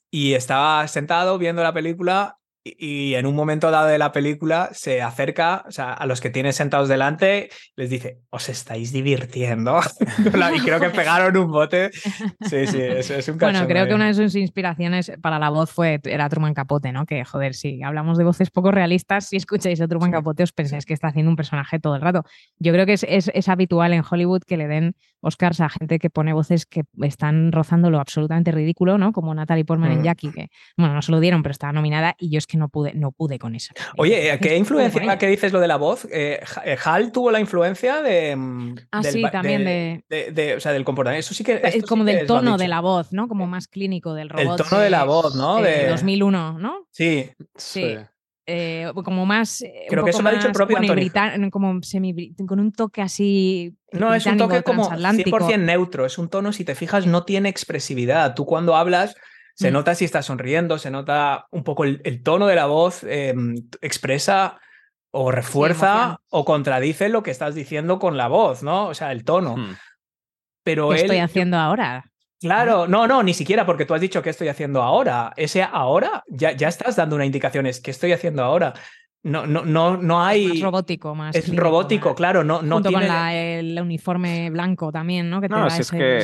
[0.09, 4.71] y estaba sentado viendo la película y, y en un momento dado de la película
[4.73, 9.81] se acerca o sea, a los que tiene sentados delante, les dice, os estáis divirtiendo.
[10.57, 11.91] y creo que pegaron un bote.
[11.93, 15.71] Sí, sí, es, es un Bueno, creo que una de sus inspiraciones para la voz
[15.71, 17.07] fue era Truman Capote, ¿no?
[17.07, 20.87] Que, joder, si hablamos de voces poco realistas, si escucháis a Truman Capote os pensáis
[20.87, 22.25] que está haciendo un personaje todo el rato.
[22.59, 25.99] Yo creo que es, es- es habitual en Hollywood que le den Oscars a gente
[25.99, 29.13] que pone voces que están rozando lo absolutamente ridículo, ¿no?
[29.13, 30.05] Como Natalie Portman en Mm.
[30.05, 32.69] Jackie, que, bueno, no se lo dieron, pero estaba nominada y yo es que no
[32.69, 33.73] pude, no pude con eso.
[33.97, 36.07] Oye, ¿qué influencia, que dices lo de la voz?
[36.11, 38.35] Eh, eh, Hal tuvo la influencia de.
[38.37, 41.21] mm, Ah, del sí, también de- de- de- O sea, del comportamiento.
[41.21, 41.61] Eso sí que.
[41.63, 43.29] Es sí como del tono de la voz, ¿no?
[43.29, 44.69] Como más clínico del El robot.
[44.69, 45.57] tono de la voz, ¿no?
[45.61, 46.87] de De- 2001, ¿no?
[46.91, 47.97] Sí, Sí.
[48.47, 49.63] Eh, como más.
[49.63, 52.73] eh, un Creo que eso lo ha dicho el propio britan- como semi con un
[52.73, 53.75] toque así.
[53.93, 55.31] No, es un toque como transatlántico.
[55.39, 56.05] 100% neutro.
[56.05, 58.35] Es un tono, si te fijas, no tiene expresividad.
[58.35, 59.15] Tú cuando hablas,
[59.55, 59.75] Se Mm.
[59.75, 63.35] nota si está sonriendo, se nota un poco el, el tono de la voz, eh,
[63.81, 64.61] expresa
[65.13, 68.89] o refuerza o contradice lo que estás diciendo con la voz, ¿no?
[68.89, 69.57] O sea, el tono.
[69.57, 69.77] Hmm.
[70.65, 72.05] Pero ¿Qué él, estoy haciendo ahora?
[72.41, 75.33] Claro, no, no, ni siquiera porque tú has dicho qué estoy haciendo ahora.
[75.37, 78.75] Ese ahora ya, ya estás dando una indicación, es qué estoy haciendo ahora.
[79.25, 80.49] No, no, no, no hay.
[80.49, 81.35] Más robótico, más.
[81.35, 83.07] es clínico, robótico, más- claro, no, no Junto tiene.
[83.07, 85.41] con la- el uniforme blanco también, ¿no?
[85.41, 86.19] Que te No, da si es que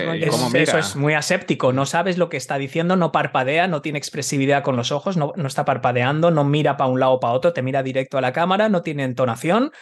[0.62, 4.62] eso es muy aséptico, no sabes lo que está diciendo, no parpadea, no tiene expresividad
[4.62, 7.54] con los ojos, no, no está parpadeando, no mira para un lado o para otro,
[7.54, 9.72] te mira directo a la cámara, no tiene entonación,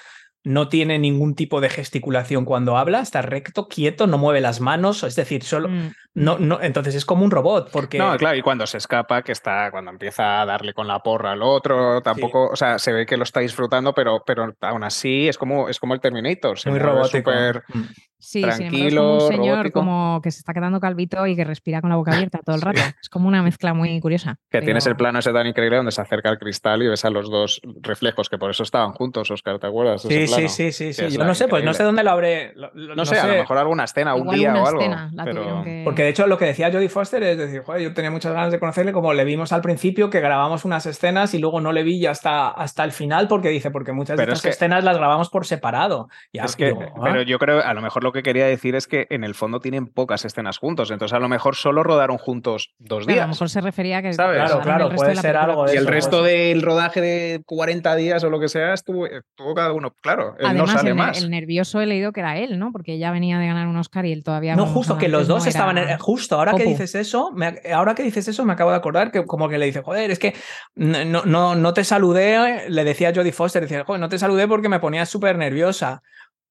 [0.45, 5.03] no tiene ningún tipo de gesticulación cuando habla, está recto, quieto, no mueve las manos,
[5.03, 5.91] es decir, solo Mm.
[6.15, 9.33] no, no, entonces es como un robot, porque No, claro, y cuando se escapa, que
[9.33, 13.05] está, cuando empieza a darle con la porra al otro, tampoco, o sea, se ve
[13.05, 16.59] que lo está disfrutando, pero, pero aún así es como, es como el Terminator.
[16.59, 17.31] se muy robótico.
[17.31, 17.83] Mm.
[18.21, 19.79] Sí, sin embargo, es como tranquilo, un señor robótico.
[19.81, 22.63] como que se está quedando calvito y que respira con la boca abierta todo el
[22.63, 22.81] rato.
[23.01, 24.39] Es como una mezcla muy curiosa.
[24.51, 27.05] Que tienes el pero- plano ese tan increíble donde se acerca al cristal y ves
[27.05, 30.03] a los dos reflejos, que por eso estaban juntos, Oscar, ¿te acuerdas?
[30.03, 30.49] Sí, ese sí, plano?
[30.49, 31.09] sí, sí, sí.
[31.11, 32.53] Yo no sé, pues no sé dónde lo habré.
[32.57, 34.81] lo- lo- No, sé, a lo mejor alguna escena, un Igual día una o algo.
[35.25, 35.63] pero...
[35.63, 38.33] que- Porque de hecho lo que decía Jodie Foster es decir, joder, yo tenía muchas
[38.33, 41.73] ganas de conocerle, como le vimos al principio, que grabamos unas escenas y luego no
[41.73, 44.51] le vi ya hasta, hasta el final, porque dice, porque muchas Pero de es estas
[44.51, 46.09] que- escenas las grabamos por separado.
[46.33, 47.01] Ya, Es que, digo, ah.
[47.05, 49.61] pero yo creo, a lo mejor lo que quería decir es que en el fondo
[49.61, 53.23] tienen pocas escenas juntos, entonces a lo mejor solo rodaron juntos dos Claro, días.
[53.25, 54.37] a lo mejor se refería a que ¿Sabes?
[54.39, 56.19] Claro, claro, el resto puede de la ser película algo de Y el eso, resto
[56.21, 56.33] pues.
[56.33, 59.95] del rodaje de 40 días o lo que sea estuvo, estuvo cada uno.
[60.01, 61.23] Claro, él Además, no sale el, más.
[61.23, 62.73] el nervioso he leído que era él, ¿no?
[62.73, 64.57] Porque ya venía de ganar un Oscar y él todavía.
[64.57, 65.79] No, justo que los dos no estaban.
[65.79, 68.77] era- en- Justo ahora que dices eso, me- ahora que dices eso, me acabo de
[68.77, 70.35] acordar que como que le dice, joder, es que
[70.75, 74.47] no, no, no, te saludé, le decía a Jodie Foster, decía, joder, no te saludé
[74.49, 76.03] porque me ponías súper nerviosa.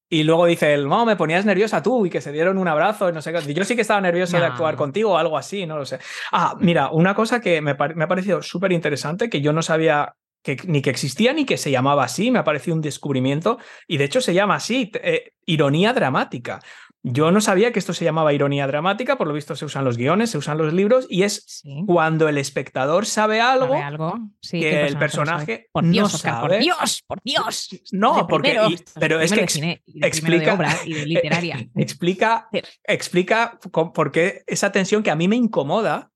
[0.10, 3.10] Y luego dice él, no, me ponías nerviosa tú y que se dieron un abrazo
[3.10, 3.53] y no sé qué.
[3.53, 4.53] Yo sí que estaba nervioso de No.
[4.53, 5.99] actuar contigo o algo así, no lo sé.
[6.32, 10.16] Ah, mira, una cosa que me, me ha parecido súper interesante, que yo no sabía
[10.43, 13.97] que, ni que existía ni que se llamaba así, me ha parecido un descubrimiento y
[13.97, 16.60] de hecho se llama así, eh, ironía dramática.
[17.12, 19.97] Yo no sabía que esto se llamaba ironía dramática, por lo visto se usan los
[19.97, 21.84] guiones, se usan los libros y es Sí.
[21.86, 24.20] cuando el espectador sabe algo ¿Sabe algo?
[24.41, 25.68] Sí, que ¿qué el no personaje?
[25.72, 26.47] Por no Dios, Oscar, sabe.
[26.49, 27.70] por Dios, por Dios.
[27.91, 31.68] No, porque- primero, y- pero es que ex- cine explica- de obra y de literaria.
[31.76, 32.49] explica,
[32.84, 36.12] explica por qué esa tensión que a mí me incomoda,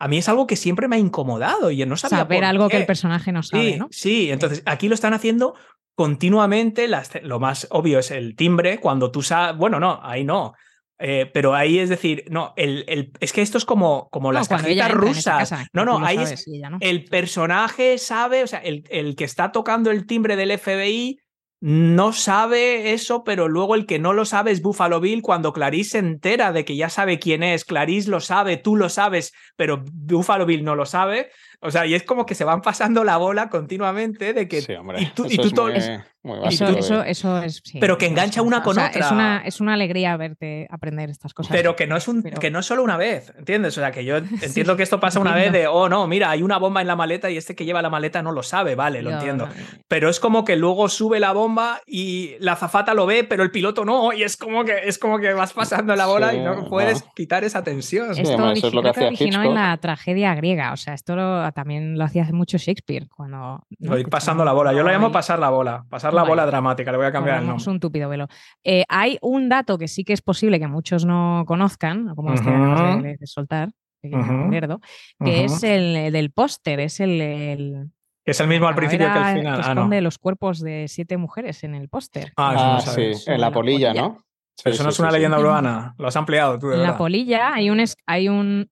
[0.00, 2.44] a mí es algo que siempre me ha incomodado y yo no sabía Saber por
[2.44, 3.88] algo que el personaje no sabe, Sí, ¿no?
[3.90, 5.54] sí, entonces aquí lo están haciendo
[5.98, 6.86] continuamente.
[6.86, 10.54] las- lo más obvio es el timbre, cuando tú sabes, bueno, no, ahí no.
[11.00, 14.38] Eh, pero ahí es decir, no, el, el- es que esto es como, como No,
[14.38, 15.38] las cajitas rusas.
[15.50, 16.78] casa, no, no, ahí sabes es no.
[16.80, 21.18] el personaje sabe, o sea, el, el que está tocando el timbre del FBI
[21.60, 25.90] no sabe eso, pero luego el que no lo sabe es Buffalo Bill cuando Clarice
[25.90, 29.82] se entera de que ya sabe quién es, Clarice lo sabe, tú lo sabes, pero
[29.92, 31.30] Buffalo Bill no lo sabe.
[31.60, 34.60] O sea, y es como que se van pasando la bola continuamente de que...
[34.62, 35.02] Sí, hombre.
[35.02, 35.90] y tú, y eso tú es to- muy, es-
[36.22, 37.62] muy Eso, básico eso, eso es.
[37.64, 39.00] sí, Pero que engancha una con o sea, otra.
[39.06, 41.50] Es una, es una alegría verte aprender estas cosas.
[41.56, 43.76] Pero que no es un, Pero- que no es solo una vez, ¿entiendes?
[43.78, 46.42] O sea, que yo entiendo que esto pasa una vez de, oh no, mira, hay
[46.42, 49.00] una bomba en la maleta y este que lleva la maleta no lo sabe, vale,
[49.02, 49.46] lo Yo entiendo.
[49.46, 49.52] no-
[49.88, 53.50] Pero es como que luego sube la bomba y la azafata lo ve, pero el
[53.50, 56.40] piloto no, y es como que es como que vas pasando la bola Sí, y
[56.40, 57.12] no puedes no.
[57.14, 58.14] quitar esa tensión.
[58.14, 59.54] Sí, Esto además, eso es lo que hacía originó en Hitchcock.
[59.54, 60.72] la tragedia griega.
[60.72, 63.08] O sea, esto lo- también lo hacía hace mucho Shakespeare.
[63.08, 63.36] Cuando,
[63.78, 63.90] ¿no?
[63.90, 64.72] Voy Que pasando la bola.
[64.72, 65.84] Yo lo llamo pasar la bola.
[65.88, 66.30] Pasar la Vale.
[66.32, 66.90] bola dramática.
[66.92, 67.70] Le voy a cambiar el nombre.
[67.70, 68.26] un tupido velo.
[68.64, 72.46] Eh, hay un dato que sí que es posible que muchos no conozcan, como este
[72.50, 72.72] que Ujú.
[72.72, 73.70] acabas de, de soltar,
[74.00, 74.50] pequeño Ujú.
[74.50, 74.80] lerdo,
[75.24, 75.54] que Ujú.
[75.54, 77.90] es el del póster, es el, el-
[78.24, 79.60] Es el mismo al principio que al final.
[79.60, 79.80] que Ah, no.
[79.80, 82.32] esconde los cuerpos de siete mujeres en el póster.
[82.36, 82.80] Ah, eso no Ah,
[83.14, 83.94] sí, en la La polilla.
[83.94, 84.22] ¿no?
[84.62, 85.16] Pero eso Sí, no sí, es una sí, sí.
[85.18, 85.94] leyenda urbana.
[85.98, 88.68] Lo has ampliado tú, de En la polilla hay un, es- hay un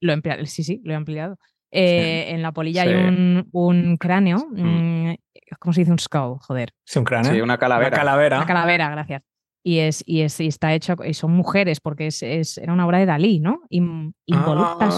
[0.00, 1.38] lo he empleado, sí, sí, lo he ampliado.
[1.76, 5.14] Eh, En la polilla hay un, un cráneo, mm,
[5.58, 6.38] ¿cómo se dice un skull?
[6.40, 7.32] Joder, Sí, un cráneo.
[7.32, 7.88] Sí, una calavera.
[7.88, 8.36] Una calavera.
[8.38, 9.22] una calavera, gracias.
[9.66, 12.86] Y es, y es, y está hecho, y son mujeres, porque es, es- era una
[12.86, 13.62] obra de Dalí, ¿no?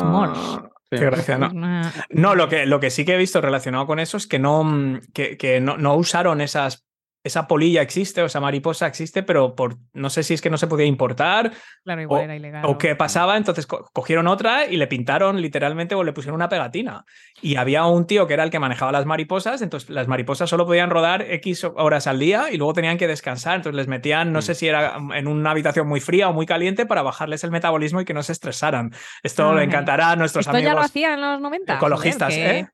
[0.04, 0.38] Mors.
[0.38, 0.98] Ah, Sí.
[0.98, 1.50] Qué gracia, ¿no?
[1.50, 4.38] Una- No, lo que, lo que sí que he visto relacionado con eso es que
[4.38, 6.85] no, mm, que, que no, no usaron esas.
[7.26, 10.58] Esa polilla existe, o esa mariposa existe, pero por no sé si es que no
[10.58, 11.52] se podía importar
[11.84, 12.64] Claro, igual O- era ilegal.
[12.64, 16.48] o qué pasaba, entonces co- cogieron otra y le pintaron literalmente o le pusieron una
[16.48, 17.04] pegatina.
[17.42, 20.66] Y había un tío que era el que manejaba las mariposas, entonces las mariposas solo
[20.66, 24.40] podían rodar X horas al día y luego tenían que descansar, entonces les metían, no
[24.42, 28.00] sé si era en una habitación muy fría o muy caliente para bajarles el metabolismo
[28.00, 28.92] y que no se estresaran.
[29.22, 29.64] Esto Ah, le vale.
[29.64, 31.74] encantará a nuestros Esto ya lo amigos hacía en los 90.
[31.74, 32.68] ecologistas, joder, ¿eh?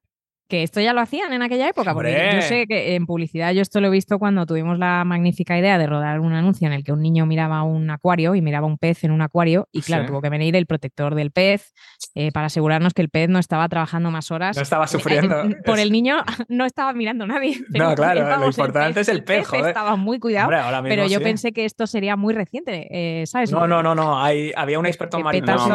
[0.49, 2.35] Que esto ya lo hacían en aquella época, porque Hombre.
[2.35, 5.79] yo sé que en publicidad yo esto lo he visto cuando tuvimos la magnífica idea
[5.79, 8.77] de rodar un anuncio en el que un niño miraba un acuario y miraba un
[8.77, 10.09] pez en un acuario y claro, Sí.
[10.09, 11.73] tuvo que venir el protector del pez
[12.15, 14.57] eh, para asegurarnos que el pez no estaba trabajando más horas.
[14.57, 15.43] No estaba Eh, sufriendo.
[15.45, 16.17] eh, Por Es- el niño
[16.49, 17.57] no estaba mirando nadie.
[17.71, 19.69] No, claro, lo importante es el pez, joder.
[19.69, 21.25] Estaba muy cuidado, Hombre, ahora mismo pero yo sí.
[21.25, 23.51] pensé que esto sería muy reciente, eh, ¿sabes?
[23.53, 24.23] No, no, no, no.
[24.23, 25.33] Hay, había un experto estaba-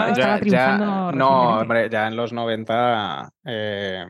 [0.10, 4.06] estaba triunfando no, hombre, ya en los 90 eh,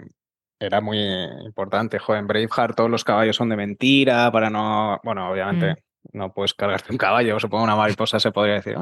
[0.59, 0.99] era muy
[1.45, 1.99] importante.
[1.99, 4.99] Joder, en Braveheart todos los caballos son de mentira para no.
[5.03, 5.71] Bueno, obviamente.
[5.73, 5.75] Mm.
[6.13, 8.77] No puedes cargarte un caballo, supongo una mariposa se podría decir.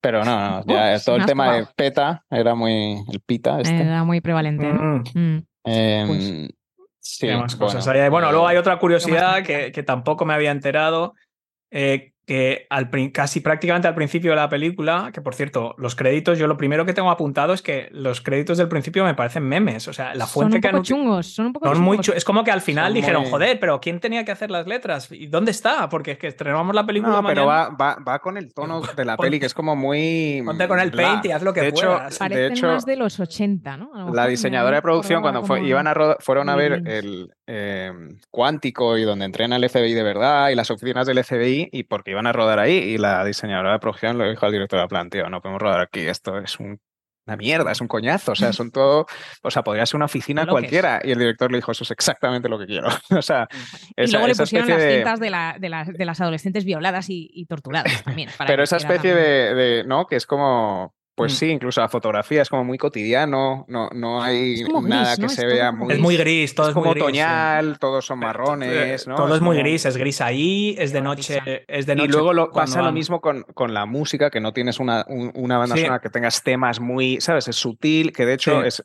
[0.00, 1.66] Pero no, no, ya todo el tema de.
[1.76, 2.96] PETA era muy.
[3.12, 3.82] El PITA, este.
[3.82, 4.72] Era muy prevalente.
[4.72, 4.82] ¿no?
[4.82, 5.42] Mm, Mm.
[5.64, 6.48] Em, pues,
[6.98, 8.10] sí, más bueno, cosas.
[8.10, 11.14] Bueno, luego hay otra curiosidad que, que tampoco me había enterado.
[11.70, 16.38] eh, que al, casi prácticamente al principio de la película, que por cierto, los créditos,
[16.38, 19.86] yo lo primero que tengo apuntado es que los créditos del principio me parecen memes.
[19.86, 21.96] O sea, la son fuente un que han poco chungos, son un poco son muy
[21.98, 22.06] chungos.
[22.06, 24.50] chu- Es como que al final Son dijeron, muy- joder, pero ¿quién tenía que hacer
[24.50, 25.12] las letras?
[25.12, 25.90] ¿Y dónde está?
[25.90, 27.20] Porque es que estrenamos la película.
[27.20, 27.76] No, pero mañana.
[27.76, 30.40] va, va, va con el tono de la peli, que es como muy.
[30.42, 32.16] Ponte con el paint y haz lo que de hecho, puedas.
[32.18, 34.10] Parecen de hecho, más de los 80, ¿no?
[34.14, 37.92] La diseñadora de producción, cuando fue, como- iban a roda- fueron a ver el eh,
[38.30, 42.12] cuántico y donde entrena el FBI de verdad y las oficinas del FBI, y porque
[42.12, 45.10] iban a rodar ahí, y la diseñadora de producción le dijo al director de plan,
[45.10, 46.80] tío, no podemos rodar aquí, esto es un-
[47.24, 49.06] una mierda, es un coñazo, o sea, son todo,
[49.44, 51.00] o sea, podría ser una oficina cualquiera.
[51.04, 52.88] Y el director le dijo, eso es exactamente lo que quiero.
[53.16, 53.46] o sea,
[53.96, 57.08] Y luego le pusieron las de- cintas de, la- de las, de las adolescentes violadas
[57.10, 58.28] y, y torturadas también.
[58.36, 60.06] para Pero esa especie de, ¿no?
[60.06, 61.36] Que es como, pues Mm.
[61.36, 65.20] sí, incluso la fotografía es como muy cotidiano, no, no hay como gris, nada ¿no?
[65.20, 65.92] que Es se vea muy...
[65.92, 67.04] Es muy gris, todo es es, como muy gris.
[67.04, 67.08] sí.
[67.20, 69.14] otoñal, todos son Eh, marrones, ¿no?
[69.16, 72.08] Todo es, muy como- gris, es gris ahí, es de noche, es de Y noche.
[72.12, 75.58] luego lo, pasa lo mismo con, con la música, que no tienes una, un- una
[75.58, 75.82] banda Sí.
[75.82, 77.46] sonora que tengas temas muy, ¿sabes?
[77.48, 78.68] Es sutil, que de hecho Sí.
[78.68, 78.84] es...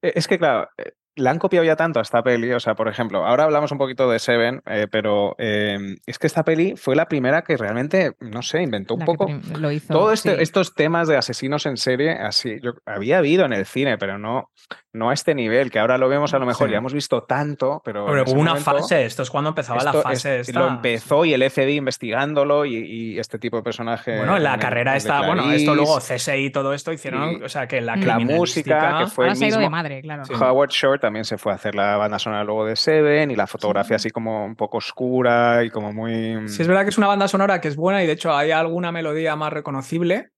[0.00, 2.88] Es que, claro, eh, la han copiado ya tanto a esta peli, o sea, por
[2.88, 6.96] ejemplo, ahora hablamos un poquito de Seven, eh, pero eh, es que esta peli fue
[6.96, 9.26] la primera que realmente, no sé, inventó un la poco
[9.58, 10.42] lo hizo, todo este- sí.
[10.42, 14.50] estos temas de asesinos en serie, así, yo había habido en el cine, pero no,
[14.94, 16.72] no a este nivel, que ahora lo vemos a lo mejor, Sí.
[16.72, 18.04] ya hemos visto tanto, pero.
[18.04, 20.60] Hubo una momento, fase, esto es cuando empezaba la fase es- esta.
[20.60, 24.16] Lo empezó y el FBI investigándolo y, y este tipo de personaje.
[24.16, 27.48] Bueno, en la carrera está, bueno, esto luego CSI y todo esto hicieron, y o
[27.48, 30.22] sea, que la, la música, que fue Ahora el de madre, claro.
[30.38, 33.48] Howard Shore también se fue a hacer la banda sonora luego de Seven y la
[33.48, 36.48] fotografía así como un poco oscura y como muy.
[36.48, 38.52] Sí, es verdad que es una banda sonora que es buena y de hecho hay
[38.52, 40.30] alguna melodía más reconocible,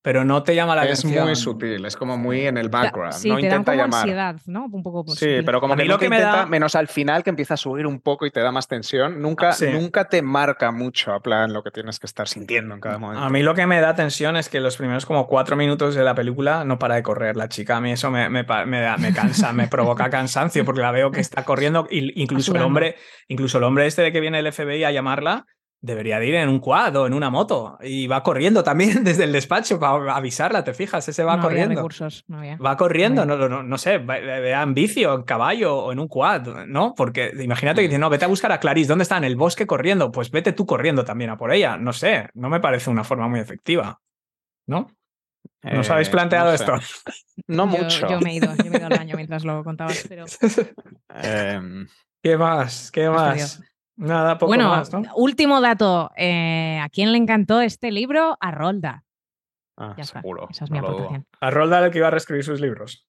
[0.00, 1.24] pero no te llama la es atención.
[1.26, 3.12] muy sutil, es como muy en el background.
[3.14, 4.00] sí, no te da intenta como llamar.
[4.00, 4.66] ansiedad, ¿no?
[4.70, 5.44] Un poco pues, Sí, sutil.
[5.44, 7.54] pero como A mí que lo que me intenta, da- menos al final que empieza
[7.54, 9.66] a subir un poco y te da más tensión, nunca, Sí.
[9.72, 13.22] nunca te marca mucho a plan lo que tienes que estar sintiendo en cada momento.
[13.22, 16.04] A mí lo que me da tensión es que los primeros como cuatro minutos de
[16.04, 17.76] la película no para de correr la chica.
[17.76, 21.10] A mí eso me, me, me da- me cansa, me provoca cansancio porque la veo
[21.10, 21.86] que está corriendo.
[21.90, 22.96] y Incluso el hombre,
[23.26, 25.44] incluso el hombre este de que viene el FBI a llamarla,
[25.80, 27.78] debería de ir en un quad o en una moto.
[27.80, 31.08] Y va corriendo también desde el despacho para avisarla, ¿te fijas?
[31.08, 31.74] Ese va no había corriendo.
[31.76, 32.56] recursos, no había.
[32.58, 35.92] Va corriendo, No no, no, no sé, va- vea en bici o en caballo o
[35.92, 36.94] en un quad, ¿no?
[36.96, 39.16] Porque imagínate que dice, no, vete a buscar a Clarice, ¿dónde está?
[39.16, 42.48] En el bosque corriendo, pues vete tú corriendo también a por ella, no sé, no
[42.48, 44.00] me parece una forma muy efectiva,
[44.66, 44.88] ¿no?
[45.62, 46.64] ¿Nos Eh, habéis planteado no sé.
[46.64, 46.74] esto?
[47.46, 48.08] No mucho.
[48.10, 50.24] Yo, me he ido, yo me he ido al baño mientras lo contabas, pero
[51.08, 51.86] Em,
[52.22, 52.90] ¿Qué más?
[52.90, 53.62] ¿Qué más?
[53.98, 55.02] Nada, poco bueno, más, ¿no?
[55.16, 56.10] último dato.
[56.16, 58.36] eh, ¿A quién le encantó este libro?
[58.40, 59.04] A Rolda.
[59.76, 60.20] ah, Ya está.
[60.20, 60.46] seguro.
[60.50, 61.26] Esa es mi no aportación.
[61.40, 63.06] A Rolda el que iba a reescribir sus libros.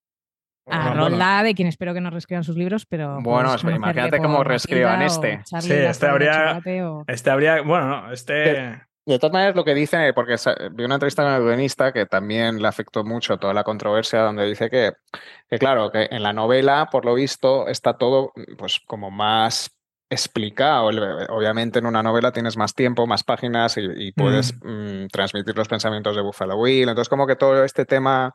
[0.71, 3.19] A Rolda, de quien espero que no reescriban sus libros, pero.
[3.21, 5.41] Bueno, imagínate cómo reescriban este.
[5.61, 8.81] Sí, este habría- o- Este habría, bueno, no, este...
[9.05, 12.05] De todas maneras, lo que dicen, porque sa- vi una entrevista con el guionista que
[12.05, 14.91] también le afectó mucho toda la controversia, donde dice que,
[15.49, 19.71] que, claro, que en la novela, por lo visto, está todo pues como más
[20.10, 20.89] explicado.
[20.89, 25.55] El- Obviamente en una novela tienes más tiempo, más páginas y, y puedes mm, transmitir
[25.55, 26.89] los pensamientos de Buffalo Will.
[26.89, 28.34] Entonces, como que todo este tema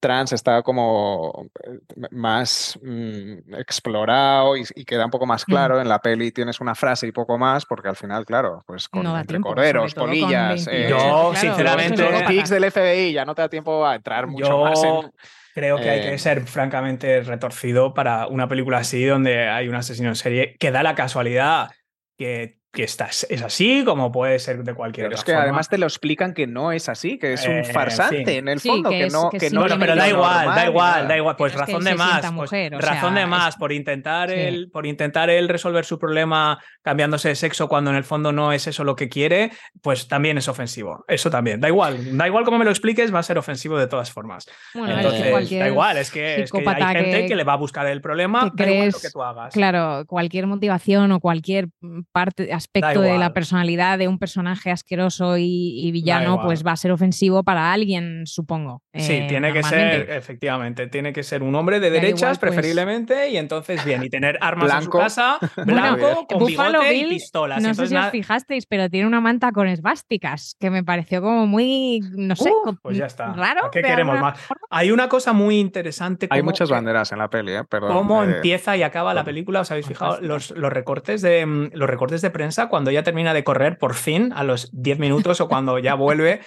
[0.00, 1.78] trans está como eh,
[2.10, 5.80] más mm, explorado y, y queda un poco más claro.
[5.80, 9.02] En la peli tienes una frase y poco más, porque al final, claro, pues con
[9.04, 13.24] No entre tiempo, corderos, polillas, 28, eh, Yo, claro, sinceramente, los tics del FBI ya
[13.24, 15.10] no te da tiempo a entrar mucho Yo más en...
[15.54, 19.76] creo que hay eh, que ser francamente retorcido para una película así donde hay un
[19.76, 21.70] asesino en serie que da la casualidad
[22.18, 25.42] que que está, es así, como puede ser de cualquier Pero otra es que forma.
[25.44, 28.36] además te lo explican que no es así, que es Eh, un farsante sí.
[28.38, 30.34] en el Sí, fondo, que que, es- no, que que no Bueno, pero da igual,
[30.44, 31.36] normal da igual, da igual.
[31.36, 32.32] Pues Pero es que razón de más.
[32.36, 32.50] pues
[32.82, 34.36] razón sea, de más es- por intentar Sí.
[34.36, 38.52] el, por intentar él resolver su problema cambiándose de sexo cuando en el fondo no
[38.52, 41.04] es eso lo que quiere, pues también es ofensivo.
[41.08, 41.60] Eso también.
[41.60, 42.16] Da igual.
[42.18, 44.46] Da igual cómo me lo expliques, va a ser ofensivo de todas formas.
[44.74, 47.56] Bueno, Entonces, da igual, es que, es que hay gente que, que- le va a
[47.56, 49.54] buscar el problema, que da igual lo crees- que tú hagas.
[49.54, 51.68] Claro, cualquier motivación o cualquier
[52.12, 56.76] parte, aspecto de la personalidad de un personaje asqueroso y, y villano, pues va a
[56.76, 58.82] ser ofensivo para alguien, supongo.
[58.94, 62.36] Sí, eh, tiene que ser, efectivamente, tiene que ser un hombre de Da derechas, igual,
[62.38, 64.98] pues- preferiblemente, y entonces bien, y tener armas en Blanco.
[64.98, 67.58] su casa, blanco, con Buffalo bigote y pistolas.
[67.58, 71.20] No sé Entonces, si os fijasteis, pero tiene una manta con esvásticas, que me pareció
[71.22, 73.32] como muy, no sé, Uh, pues ya está.
[73.32, 73.66] raro.
[73.66, 74.38] ¿A qué queremos más?
[74.40, 74.66] forma.
[74.70, 76.28] Hay una cosa muy interesante.
[76.30, 77.64] Hay como- muchas banderas en la peli, ¿eh?
[77.68, 77.92] Perdón.
[77.92, 79.60] cómo eh, empieza y acaba la película.
[79.60, 83.34] ¿Os habéis fijado los, los recortes de mm, los recortes de prensa cuando ya termina
[83.34, 86.40] de correr por fin a los 10 minutos o cuando ya vuelve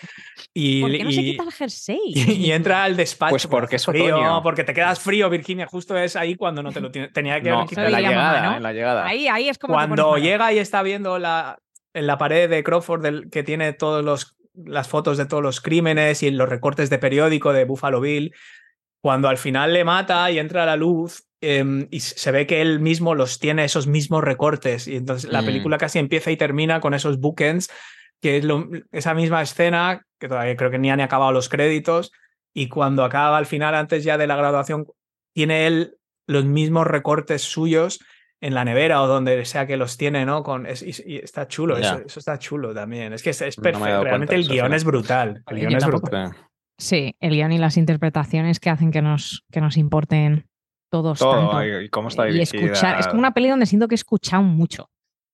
[0.53, 1.99] y, ¿Por qué no se y- quita el jersey?
[2.05, 3.29] y- y entra al despacho?
[3.31, 3.99] Pues porque otoño.
[4.15, 5.67] frío, porque te quedas frío, Virginia.
[5.67, 7.87] Justo es ahí cuando no te lo tenía que No, haber quitado.
[7.87, 8.57] en la mamá, llegada, ¿no?
[8.57, 9.05] en la llegada.
[9.07, 11.57] Ahí, ahí es como Cuando llega y está viendo la,
[11.93, 14.35] en la pared de Crawford del, que tiene todos los
[14.65, 18.33] las fotos de todos los crímenes y los recortes de periódico de Buffalo Bill,
[19.03, 22.61] cuando al final le mata y entra a la luz em, y se ve que
[22.61, 25.45] él mismo los tiene esos mismos recortes y entonces la Mm.
[25.45, 27.69] película casi empieza y termina con esos bookends
[28.21, 32.11] que es lo- esa misma escena que todavía creo que ni han acabado los créditos
[32.55, 34.87] y cuando acaba al final antes ya de la graduación
[35.35, 37.99] tiene él los mismos recortes suyos
[38.41, 40.41] en la nevera o donde sea que los tiene, ¿no?
[40.43, 43.13] Con, es- y, y está chulo, eso, eso está chulo también.
[43.13, 44.03] Es que es, perfecto.
[44.03, 44.75] Realmente el guion fíjate.
[44.75, 45.43] es brutal.
[45.47, 46.35] El guion es brutal.
[46.79, 50.47] Sí, el guion y las interpretaciones que hacen que nos, que nos importen
[50.89, 51.63] todos Todo, tanto.
[51.81, 54.89] y, cómo está y escuchar, es como una peli donde siento que he escuchado mucho.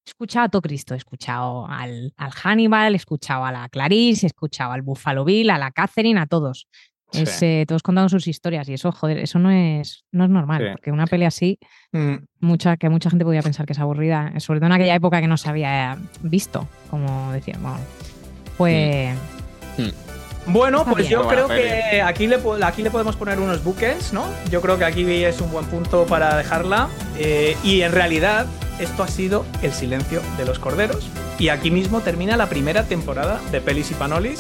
[0.06, 4.26] He escuchado a todo Cristo, he escuchado al, al Hannibal, he escuchado a la Clarice,
[4.26, 6.68] he escuchado al Buffalo Bill, a la Catherine, a todos.
[7.14, 7.46] Es, Sí.
[7.46, 10.70] eh, todos contando sus historias y eso, joder, eso no es, no es normal, Sí.
[10.72, 11.60] porque una peli así,
[11.92, 12.16] Mm.
[12.40, 15.28] mucha, que mucha gente podía pensar que es aburrida, sobre todo en aquella época que
[15.28, 17.78] no se había visto, como decía, bueno,
[18.58, 19.16] pues
[20.46, 24.26] Bueno, pues yo creo que aquí le, po- aquí le podemos poner unos bookends, ¿no?
[24.52, 26.90] Yo creo que aquí es un buen punto para dejarla.
[27.18, 28.46] Eh, y en realidad,
[28.80, 31.08] esto ha sido El silencio de los corderos.
[31.40, 34.40] Y aquí mismo termina la primera temporada de Pelis y Panolis.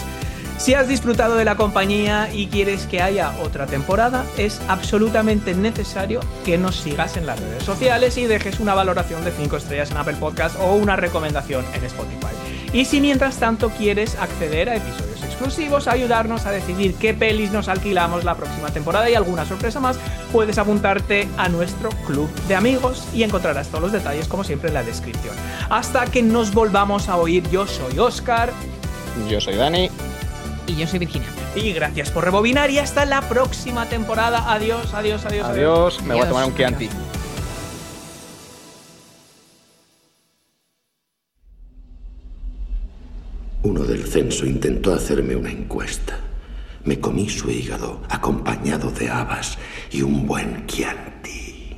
[0.57, 6.19] Si has disfrutado de la compañía y quieres que haya otra temporada, es absolutamente necesario
[6.45, 9.97] que nos sigas en las redes sociales y dejes una valoración de 5 estrellas en
[9.97, 12.27] Apple Podcast o una recomendación en Spotify.
[12.71, 15.12] Y si mientras tanto quieres acceder a episodios
[15.43, 19.97] exclusivos, ayudarnos a decidir qué pelis nos alquilamos la próxima temporada y alguna sorpresa más,
[20.31, 24.75] puedes apuntarte a nuestro club de amigos y encontrarás todos los detalles como siempre en
[24.75, 25.35] la descripción.
[25.69, 28.51] Hasta que nos volvamos a oír, yo soy Oscar
[29.29, 29.89] Yo soy Dani.
[30.67, 31.27] y yo soy Virginia.
[31.55, 34.51] y gracias por rebobinar y hasta la próxima temporada.
[34.53, 35.45] Adiós, adiós, adiós.
[35.47, 36.89] Adiós, me voy a Adiós, tomar un Chianti.
[43.63, 46.19] Uno del censo intentó hacerme una encuesta.
[46.83, 49.57] Me comí su hígado acompañado de habas
[49.89, 51.77] y un buen Chianti.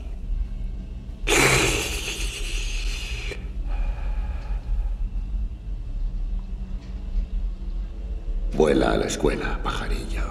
[8.54, 10.24] Vuela a la escuela, pajarillo.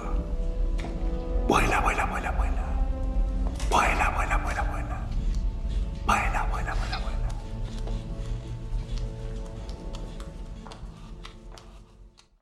[1.47, 2.65] Vuela, vuela, vuela, vuela.
[3.69, 4.65] Vuela, vuela, vuela,